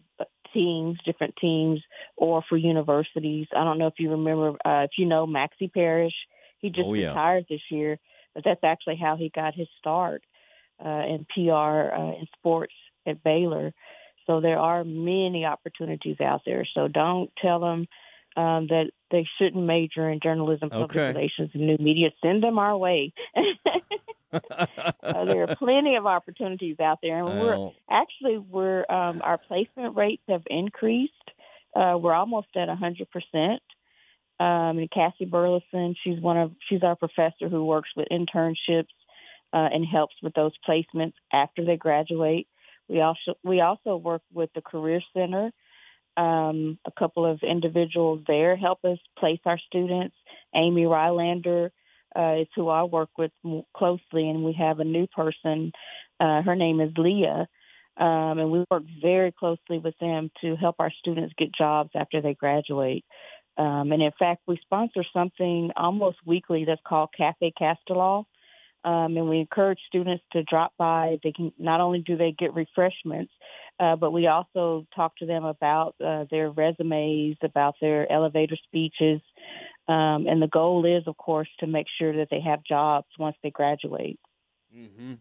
teams, 0.52 0.98
different 1.06 1.34
teams, 1.40 1.80
or 2.16 2.42
for 2.46 2.58
universities. 2.58 3.46
I 3.56 3.64
don't 3.64 3.78
know 3.78 3.86
if 3.86 3.94
you 3.98 4.10
remember, 4.10 4.50
uh, 4.66 4.84
if 4.84 4.90
you 4.98 5.06
know 5.06 5.26
Maxie 5.26 5.68
Parrish. 5.68 6.14
He 6.58 6.68
just 6.68 6.86
Oh, 6.86 6.94
yeah. 6.94 7.08
retired 7.08 7.46
this 7.48 7.62
year, 7.70 7.98
but 8.34 8.44
that's 8.44 8.62
actually 8.62 8.96
how 8.96 9.16
he 9.16 9.30
got 9.34 9.54
his 9.54 9.68
start 9.78 10.22
uh, 10.84 11.04
in 11.08 11.26
PR 11.34 11.94
uh, 11.94 12.12
in 12.20 12.26
sports 12.38 12.74
at 13.06 13.22
Baylor. 13.22 13.72
So 14.26 14.40
there 14.40 14.58
are 14.58 14.84
many 14.84 15.44
opportunities 15.44 16.20
out 16.20 16.42
there. 16.46 16.66
So 16.74 16.88
don't 16.88 17.30
tell 17.40 17.60
them 17.60 17.88
um, 18.36 18.66
that 18.68 18.90
they 19.10 19.26
shouldn't 19.38 19.64
major 19.64 20.08
in 20.08 20.20
journalism, 20.22 20.70
public 20.70 20.90
Okay. 20.92 21.08
relations, 21.08 21.50
and 21.54 21.66
new 21.66 21.76
media. 21.78 22.10
Send 22.22 22.42
them 22.42 22.58
our 22.58 22.76
way. 22.76 23.12
uh, 24.32 25.24
there 25.24 25.42
are 25.42 25.56
plenty 25.56 25.96
of 25.96 26.06
opportunities 26.06 26.80
out 26.80 26.98
there, 27.02 27.18
and 27.18 27.40
we're 27.40 27.72
actually 27.90 28.38
we're 28.38 28.90
um, 28.90 29.20
our 29.22 29.38
placement 29.38 29.96
rates 29.96 30.22
have 30.28 30.42
increased. 30.46 31.12
Uh, 31.76 31.98
we're 32.00 32.14
almost 32.14 32.48
at 32.56 32.68
a 32.68 32.74
hundred 32.74 33.08
percent. 33.10 33.62
Um, 34.40 34.78
and 34.78 34.90
Cassie 34.90 35.26
Burleson, 35.26 35.94
she's 36.02 36.18
one 36.18 36.38
of 36.38 36.52
she's 36.68 36.82
our 36.82 36.96
professor 36.96 37.48
who 37.48 37.64
works 37.64 37.90
with 37.94 38.08
internships 38.10 38.88
uh, 39.52 39.68
and 39.72 39.86
helps 39.86 40.14
with 40.22 40.34
those 40.34 40.52
placements 40.66 41.12
after 41.32 41.64
they 41.64 41.76
graduate. 41.76 42.48
We 42.88 43.00
also 43.00 43.34
we 43.42 43.60
also 43.60 43.96
work 43.96 44.22
with 44.32 44.50
the 44.54 44.62
Career 44.62 45.00
Center. 45.14 45.50
Um, 46.16 46.78
a 46.84 46.90
couple 46.98 47.24
of 47.24 47.40
individuals 47.42 48.20
there 48.26 48.54
help 48.54 48.84
us 48.84 48.98
place 49.18 49.40
our 49.46 49.58
students. 49.58 50.14
Amy 50.54 50.82
Rylander 50.82 51.70
uh, 52.14 52.34
is 52.40 52.48
who 52.54 52.68
I 52.68 52.82
work 52.82 53.08
with 53.16 53.32
closely, 53.74 54.28
and 54.28 54.44
we 54.44 54.52
have 54.58 54.80
a 54.80 54.84
new 54.84 55.06
person. 55.06 55.72
Uh, 56.20 56.42
her 56.42 56.54
name 56.54 56.80
is 56.80 56.92
Leah, 56.98 57.48
um, 57.96 58.38
and 58.38 58.50
we 58.50 58.64
work 58.70 58.82
very 59.00 59.32
closely 59.32 59.78
with 59.78 59.94
them 60.00 60.30
to 60.42 60.56
help 60.56 60.76
our 60.78 60.92
students 60.98 61.34
get 61.38 61.54
jobs 61.54 61.90
after 61.94 62.20
they 62.20 62.34
graduate. 62.34 63.04
Um, 63.56 63.92
and 63.92 64.02
in 64.02 64.12
fact, 64.18 64.42
we 64.46 64.58
sponsor 64.62 65.04
something 65.12 65.70
almost 65.76 66.18
weekly 66.24 66.64
that's 66.64 66.80
called 66.86 67.10
Cafe 67.16 67.52
Castellaw. 67.60 68.24
Um, 68.84 69.16
and 69.16 69.28
we 69.28 69.38
encourage 69.38 69.78
students 69.86 70.24
to 70.32 70.42
drop 70.42 70.72
by. 70.76 71.18
They 71.22 71.32
can 71.32 71.52
not 71.58 71.80
only 71.80 72.00
do 72.00 72.16
they 72.16 72.32
get 72.36 72.54
refreshments, 72.54 73.32
uh, 73.78 73.96
but 73.96 74.12
we 74.12 74.26
also 74.26 74.86
talk 74.94 75.16
to 75.18 75.26
them 75.26 75.44
about 75.44 75.94
uh, 76.04 76.24
their 76.30 76.50
resumes, 76.50 77.36
about 77.42 77.74
their 77.80 78.10
elevator 78.10 78.56
speeches, 78.64 79.20
um, 79.88 80.26
and 80.28 80.40
the 80.40 80.48
goal 80.48 80.84
is, 80.84 81.04
of 81.06 81.16
course, 81.16 81.48
to 81.60 81.66
make 81.66 81.86
sure 81.98 82.16
that 82.16 82.28
they 82.30 82.40
have 82.40 82.62
jobs 82.64 83.08
once 83.18 83.36
they 83.42 83.50
graduate. 83.50 84.18
hmm 84.72 85.14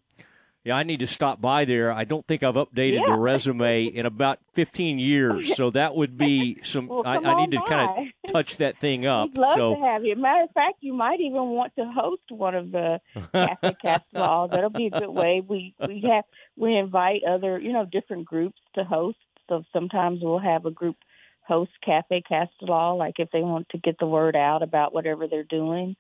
Yeah, 0.64 0.76
I 0.76 0.84
need 0.84 1.00
to 1.00 1.08
stop 1.08 1.42
by 1.42 1.66
there. 1.66 1.92
I 1.92 2.04
don't 2.04 2.26
think 2.28 2.44
I've 2.44 2.54
updated 2.54 3.04
the 3.08 3.14
resume 3.14 3.86
in 3.96 4.06
about 4.06 4.38
15 4.54 5.00
years, 5.00 5.56
so 5.56 5.72
that 5.72 5.96
would 5.96 6.20
be 6.20 6.60
some. 6.64 6.88
Well, 6.88 7.02
I, 7.04 7.18
I 7.18 7.42
need 7.42 7.52
to 7.52 7.62
kind 7.68 8.12
of 8.28 8.32
touch 8.32 8.58
that 8.58 8.80
thing 8.80 9.08
up. 9.08 9.30
We'd 9.30 9.38
love 9.40 9.58
so 9.58 9.76
to 9.76 9.82
have 9.82 10.06
you. 10.06 10.16
Matter 10.16 10.44
of 10.44 10.52
fact, 10.52 10.78
you 10.82 10.94
might 10.94 11.20
even 11.20 11.50
want 11.50 11.74
to 11.78 11.86
host 11.86 12.24
one 12.30 12.54
of 12.54 12.72
the 12.72 13.00
Cafe 13.34 13.76
Castellaw. 13.84 14.52
That'll 14.52 14.70
be 14.70 14.88
a 14.88 15.00
good 15.00 15.10
way. 15.10 15.42
We 15.46 15.74
we 15.80 16.06
have 16.08 16.26
we 16.56 16.78
invite 16.78 17.22
other 17.28 17.58
you 17.58 17.74
know 17.74 17.86
different 17.86 18.26
groups 18.26 18.60
to 18.76 18.84
host. 18.84 19.18
So 19.50 19.64
sometimes 19.74 20.20
we'll 20.22 20.38
have 20.40 20.66
a 20.66 20.72
group 20.72 20.96
host 21.42 21.72
Cafe 21.84 22.24
Castellaw, 22.32 22.98
like 22.98 23.16
if 23.18 23.30
they 23.32 23.42
want 23.42 23.68
to 23.70 23.80
get 23.80 23.98
the 24.00 24.06
word 24.06 24.36
out 24.36 24.62
about 24.62 24.94
whatever 24.94 25.28
they're 25.28 25.44
doing. 25.44 25.96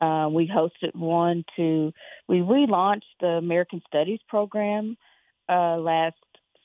Uh, 0.00 0.28
we 0.30 0.48
hosted 0.48 0.94
one 0.94 1.44
to 1.56 1.92
we 2.28 2.38
relaunched 2.38 3.02
the 3.20 3.26
American 3.26 3.82
Studies 3.86 4.20
program 4.28 4.96
uh, 5.48 5.76
last 5.76 6.16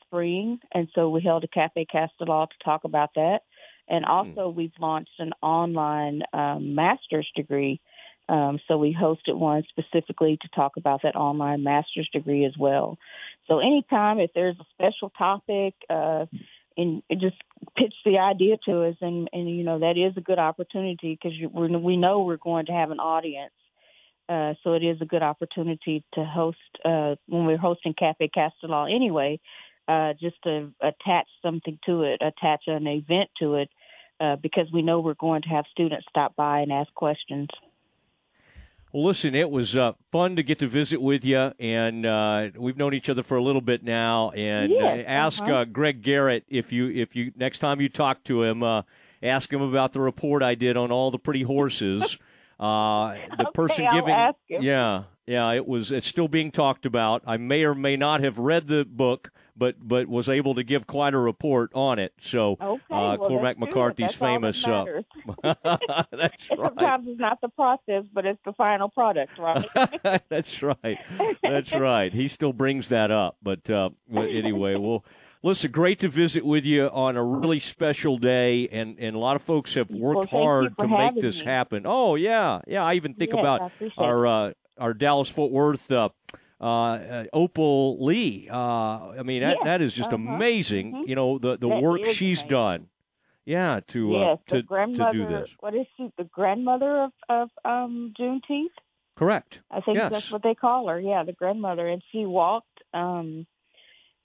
spring, 0.05 0.59
and 0.73 0.87
so 0.93 1.09
we 1.09 1.21
held 1.21 1.43
a 1.43 1.47
Cafe 1.47 1.87
Castellaw 1.93 2.47
to 2.49 2.55
talk 2.63 2.83
about 2.83 3.09
that. 3.15 3.39
And 3.87 4.05
also, 4.05 4.47
we've 4.49 4.71
launched 4.79 5.19
an 5.19 5.31
online 5.41 6.21
um, 6.31 6.75
master's 6.75 7.29
degree. 7.35 7.81
Um, 8.29 8.59
so 8.67 8.77
we 8.77 8.95
hosted 8.95 9.37
one 9.37 9.63
specifically 9.67 10.37
to 10.41 10.47
talk 10.55 10.77
about 10.77 11.01
that 11.03 11.15
online 11.15 11.63
master's 11.63 12.09
degree 12.13 12.45
as 12.45 12.53
well. 12.57 12.97
So 13.47 13.59
anytime 13.59 14.19
if 14.19 14.31
there's 14.33 14.55
a 14.59 14.65
special 14.73 15.11
topic, 15.17 15.73
uh, 15.89 16.27
and 16.77 17.01
just 17.11 17.35
pitch 17.77 17.93
the 18.05 18.17
idea 18.19 18.57
to 18.65 18.83
us, 18.83 18.95
and, 19.01 19.29
and 19.33 19.49
you 19.49 19.63
know 19.63 19.79
that 19.79 19.97
is 19.97 20.17
a 20.17 20.21
good 20.21 20.39
opportunity 20.39 21.17
because 21.21 21.37
we 21.53 21.97
know 21.97 22.21
we're 22.21 22.37
going 22.37 22.65
to 22.67 22.71
have 22.71 22.91
an 22.91 22.99
audience. 22.99 23.53
Uh, 24.29 24.53
so 24.63 24.73
it 24.73 24.83
is 24.83 24.97
a 25.01 25.05
good 25.05 25.21
opportunity 25.21 26.03
to 26.13 26.23
host 26.23 26.57
uh, 26.85 27.15
when 27.27 27.45
we're 27.45 27.57
hosting 27.57 27.93
Cafe 27.93 28.29
Castellaw 28.35 28.93
anyway. 28.93 29.39
uh, 29.87 30.13
just 30.19 30.35
to 30.43 30.71
attach 30.81 31.27
something 31.41 31.77
to 31.85 32.03
it, 32.03 32.21
attach 32.21 32.63
an 32.67 32.87
event 32.87 33.29
to 33.39 33.55
it, 33.55 33.69
uh, 34.19 34.35
because 34.37 34.67
we 34.71 34.81
know 34.81 34.99
we're 34.99 35.13
going 35.15 35.41
to 35.41 35.49
have 35.49 35.65
students 35.71 36.05
stop 36.09 36.35
by 36.35 36.59
and 36.59 36.71
ask 36.71 36.93
questions. 36.93 37.49
Well, 38.93 39.05
listen, 39.05 39.33
it 39.33 39.49
was 39.49 39.75
uh, 39.75 39.93
fun 40.11 40.35
to 40.35 40.43
get 40.43 40.59
to 40.59 40.67
visit 40.67 41.01
with 41.01 41.25
you, 41.25 41.51
and 41.59 42.05
uh, 42.05 42.49
we've 42.55 42.77
known 42.77 42.93
each 42.93 43.09
other 43.09 43.23
for 43.23 43.37
a 43.37 43.41
little 43.41 43.59
bit 43.61 43.83
now. 43.83 44.29
And 44.29 44.71
yes, 44.71 44.83
uh, 44.83 45.09
ask 45.09 45.41
uh-huh. 45.41 45.53
uh, 45.53 45.65
Greg 45.65 46.03
Garrett 46.03 46.43
if 46.47 46.71
you 46.71 46.89
if 46.89 47.15
you 47.15 47.31
next 47.35 47.57
time 47.57 47.81
you 47.81 47.89
talk 47.89 48.23
to 48.25 48.43
him, 48.43 48.61
uh, 48.61 48.83
ask 49.23 49.51
him 49.51 49.63
about 49.63 49.93
the 49.93 49.99
report 49.99 50.43
I 50.43 50.53
did 50.53 50.77
on 50.77 50.91
all 50.91 51.09
the 51.11 51.19
pretty 51.19 51.43
horses. 51.43 52.17
Uh, 52.59 53.15
the 53.35 53.41
Okay, 53.41 53.51
person 53.53 53.85
I'll 53.87 53.93
giving, 53.95 54.13
ask 54.13 54.37
him. 54.47 54.61
yeah, 54.61 55.03
yeah, 55.25 55.51
it 55.51 55.67
was. 55.67 55.91
It's 55.91 56.07
still 56.07 56.27
being 56.29 56.49
talked 56.51 56.85
about. 56.85 57.23
I 57.25 57.35
may 57.35 57.63
or 57.63 57.73
may 57.75 57.97
not 57.97 58.21
have 58.23 58.37
read 58.37 58.67
the 58.67 58.85
book, 58.85 59.31
but 59.55 59.75
but 59.79 60.07
was 60.07 60.29
able 60.29 60.55
to 60.55 60.63
give 60.63 60.87
quite 60.87 61.13
a 61.13 61.17
report 61.19 61.71
on 61.73 61.99
it. 61.99 62.13
So 62.19 62.57
Okay, 62.61 62.81
uh, 62.91 63.17
well, 63.19 63.29
Cormac. 63.29 63.57
McCarthy's 63.59 64.19
all 64.21 64.39
that 64.39 64.55
famous. 64.55 64.67
uh, 64.67 64.85
that's 66.11 66.49
right. 66.49 66.57
Sometimes 66.57 67.07
it's 67.07 67.19
not 67.19 67.39
the 67.41 67.49
process, 67.49 68.03
but 68.13 68.25
it's 68.25 68.39
the 68.45 68.53
final 68.53 68.89
product, 68.89 69.37
right? 69.37 70.21
That's 70.29 70.61
right. 70.61 70.97
That's 71.41 71.73
right. 71.73 72.13
He 72.13 72.27
still 72.27 72.53
brings 72.53 72.89
that 72.89 73.11
up. 73.11 73.37
But, 73.41 73.69
uh, 73.69 73.89
anyway, 74.13 74.75
well, 74.75 75.05
listen, 75.41 75.71
great 75.71 75.99
to 75.99 76.09
visit 76.09 76.45
with 76.45 76.65
you 76.65 76.87
on 76.87 77.15
a 77.15 77.23
really 77.23 77.59
special 77.59 78.17
day, 78.17 78.67
and, 78.69 78.97
and 78.99 79.15
a 79.15 79.19
lot 79.19 79.35
of 79.35 79.41
folks 79.43 79.75
have 79.75 79.89
worked 79.89 80.31
Well, 80.33 80.43
hard 80.43 80.77
to 80.79 80.87
make 80.87 81.15
this 81.21 81.39
me. 81.39 81.45
happen. 81.45 81.83
Oh 81.85 82.15
yeah, 82.15 82.61
yeah. 82.67 82.83
I 82.83 82.95
even 82.95 83.13
think 83.13 83.31
Yes, 83.31 83.39
about 83.39 83.61
appreciate 83.61 84.03
our 84.03 84.27
uh, 84.27 84.53
our 84.77 84.93
Dallas 84.93 85.29
Fort 85.29 85.51
Worth. 85.51 85.89
Uh, 85.91 86.09
uh, 86.61 86.63
uh, 86.65 87.23
Opal 87.33 88.03
Lee. 88.05 88.47
Uh, 88.51 88.55
I 89.19 89.23
mean, 89.23 89.41
that, 89.41 89.57
Yes, 89.57 89.63
that 89.65 89.81
is 89.81 89.93
just 89.93 90.13
uh-huh, 90.13 90.15
amazing. 90.33 90.93
mhm. 90.93 91.07
You 91.07 91.15
know, 91.15 91.37
the, 91.37 91.57
the 91.57 91.67
That 91.69 91.81
work 91.81 92.05
she's 92.05 92.39
amazing. 92.39 92.47
done. 92.49 92.87
Yeah, 93.45 93.81
to 93.87 94.15
uh, 94.15 94.35
to, 94.35 94.41
the 94.47 94.61
to 94.61 94.61
grandmother. 94.63 95.11
do 95.13 95.27
this. 95.27 95.49
What 95.59 95.75
is 95.75 95.85
she? 95.97 96.09
The 96.17 96.23
grandmother 96.23 97.03
of 97.03 97.11
of 97.27 97.49
um, 97.65 98.13
Juneteenth. 98.17 98.69
Correct. 99.15 99.59
I 99.69 99.81
think 99.81 99.97
Yes. 99.97 100.11
that's 100.11 100.31
what 100.31 100.43
they 100.43 100.55
call 100.55 100.87
her. 100.87 100.99
Yeah, 100.99 101.23
the 101.23 101.33
grandmother, 101.33 101.87
and 101.87 102.01
she 102.11 102.25
walked 102.25 102.81
um, 102.93 103.45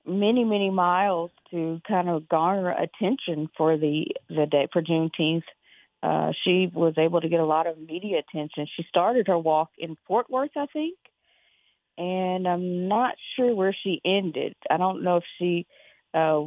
many 0.06 0.44
many 0.44 0.70
miles 0.70 1.32
to 1.50 1.80
kind 1.86 2.08
of 2.08 2.28
garner 2.28 2.70
attention 2.70 3.50
for 3.56 3.76
the 3.76 4.06
the 4.28 4.46
day 4.46 4.68
for 4.72 4.82
Juneteenth. 4.82 5.42
Uh, 6.00 6.30
she 6.44 6.70
was 6.72 6.94
able 6.96 7.20
to 7.20 7.28
get 7.28 7.40
a 7.40 7.44
lot 7.44 7.66
of 7.66 7.76
media 7.76 8.20
attention. 8.20 8.68
She 8.76 8.84
started 8.88 9.26
her 9.26 9.36
walk 9.36 9.70
in 9.78 9.96
Fort 10.06 10.30
Worth, 10.30 10.52
I 10.56 10.66
think, 10.66 10.96
and 11.98 12.46
I'm 12.46 12.88
not 12.88 13.16
sure 13.36 13.54
where 13.54 13.76
she 13.82 14.00
ended. 14.04 14.54
I 14.70 14.76
don't 14.76 15.02
know 15.02 15.16
if 15.16 15.24
she, 15.38 15.66
uh, 16.14 16.44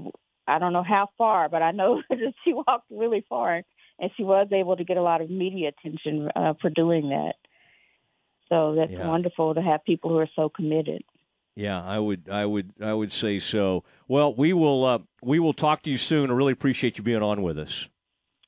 I 0.47 0.57
don't 0.59 0.73
know 0.73 0.83
how 0.83 1.09
far, 1.17 1.49
but 1.49 1.61
I 1.61 1.71
know 1.71 2.01
that 2.09 2.33
she 2.43 2.53
walked 2.53 2.89
really 2.89 3.25
far, 3.27 3.61
and 3.99 4.11
she 4.15 4.23
was 4.23 4.47
able 4.51 4.77
to 4.77 4.85
get 4.85 4.97
a 4.97 5.01
lot 5.03 5.21
of 5.21 5.29
media 5.29 5.69
attention 5.69 6.29
uh, 6.35 6.53
for 6.61 6.69
doing 6.69 7.09
that. 7.09 7.33
So 8.49 8.75
that's 8.75 8.91
Yeah. 8.91 9.07
wonderful 9.07 9.53
to 9.53 9.61
have 9.61 9.83
people 9.85 10.09
who 10.09 10.17
are 10.17 10.29
so 10.35 10.49
committed. 10.49 11.03
Yeah, 11.55 11.83
I 11.83 11.99
would, 11.99 12.29
I 12.29 12.45
would, 12.45 12.71
I 12.81 12.93
would 12.93 13.11
say 13.11 13.37
so. 13.39 13.83
Well, 14.07 14.33
we 14.33 14.53
will, 14.53 14.85
uh, 14.85 14.99
we 15.21 15.39
will 15.39 15.53
talk 15.53 15.81
to 15.83 15.91
you 15.91 15.97
soon. 15.97 16.31
I 16.31 16.33
really 16.33 16.53
appreciate 16.53 16.97
you 16.97 17.03
being 17.03 17.21
on 17.21 17.41
with 17.41 17.59
us. 17.59 17.89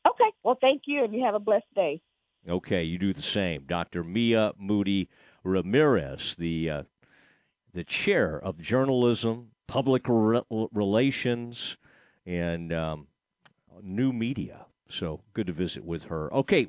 Okay. 0.07 0.31
Well, 0.43 0.57
thank 0.59 0.83
you, 0.85 1.03
and 1.03 1.13
you 1.13 1.23
have 1.25 1.35
a 1.35 1.39
blessed 1.39 1.73
day. 1.75 2.01
Okay, 2.47 2.83
you 2.83 2.97
do 2.97 3.13
the 3.13 3.21
same, 3.21 3.63
Dr. 3.65 4.03
Mia 4.03 4.51
Moody 4.57 5.09
Ramirez, 5.45 6.35
the 6.35 6.69
uh, 6.69 6.83
the 7.73 7.83
chair 7.83 8.39
of 8.39 8.59
journalism, 8.59 9.51
public 9.67 10.03
re- 10.07 10.43
relations, 10.49 11.77
and 12.25 12.71
um, 12.71 13.07
new 13.81 14.13
media. 14.13 14.65
So 14.89 15.21
good 15.33 15.47
to 15.47 15.53
visit 15.53 15.83
with 15.83 16.05
her. 16.05 16.31
Okay. 16.33 16.65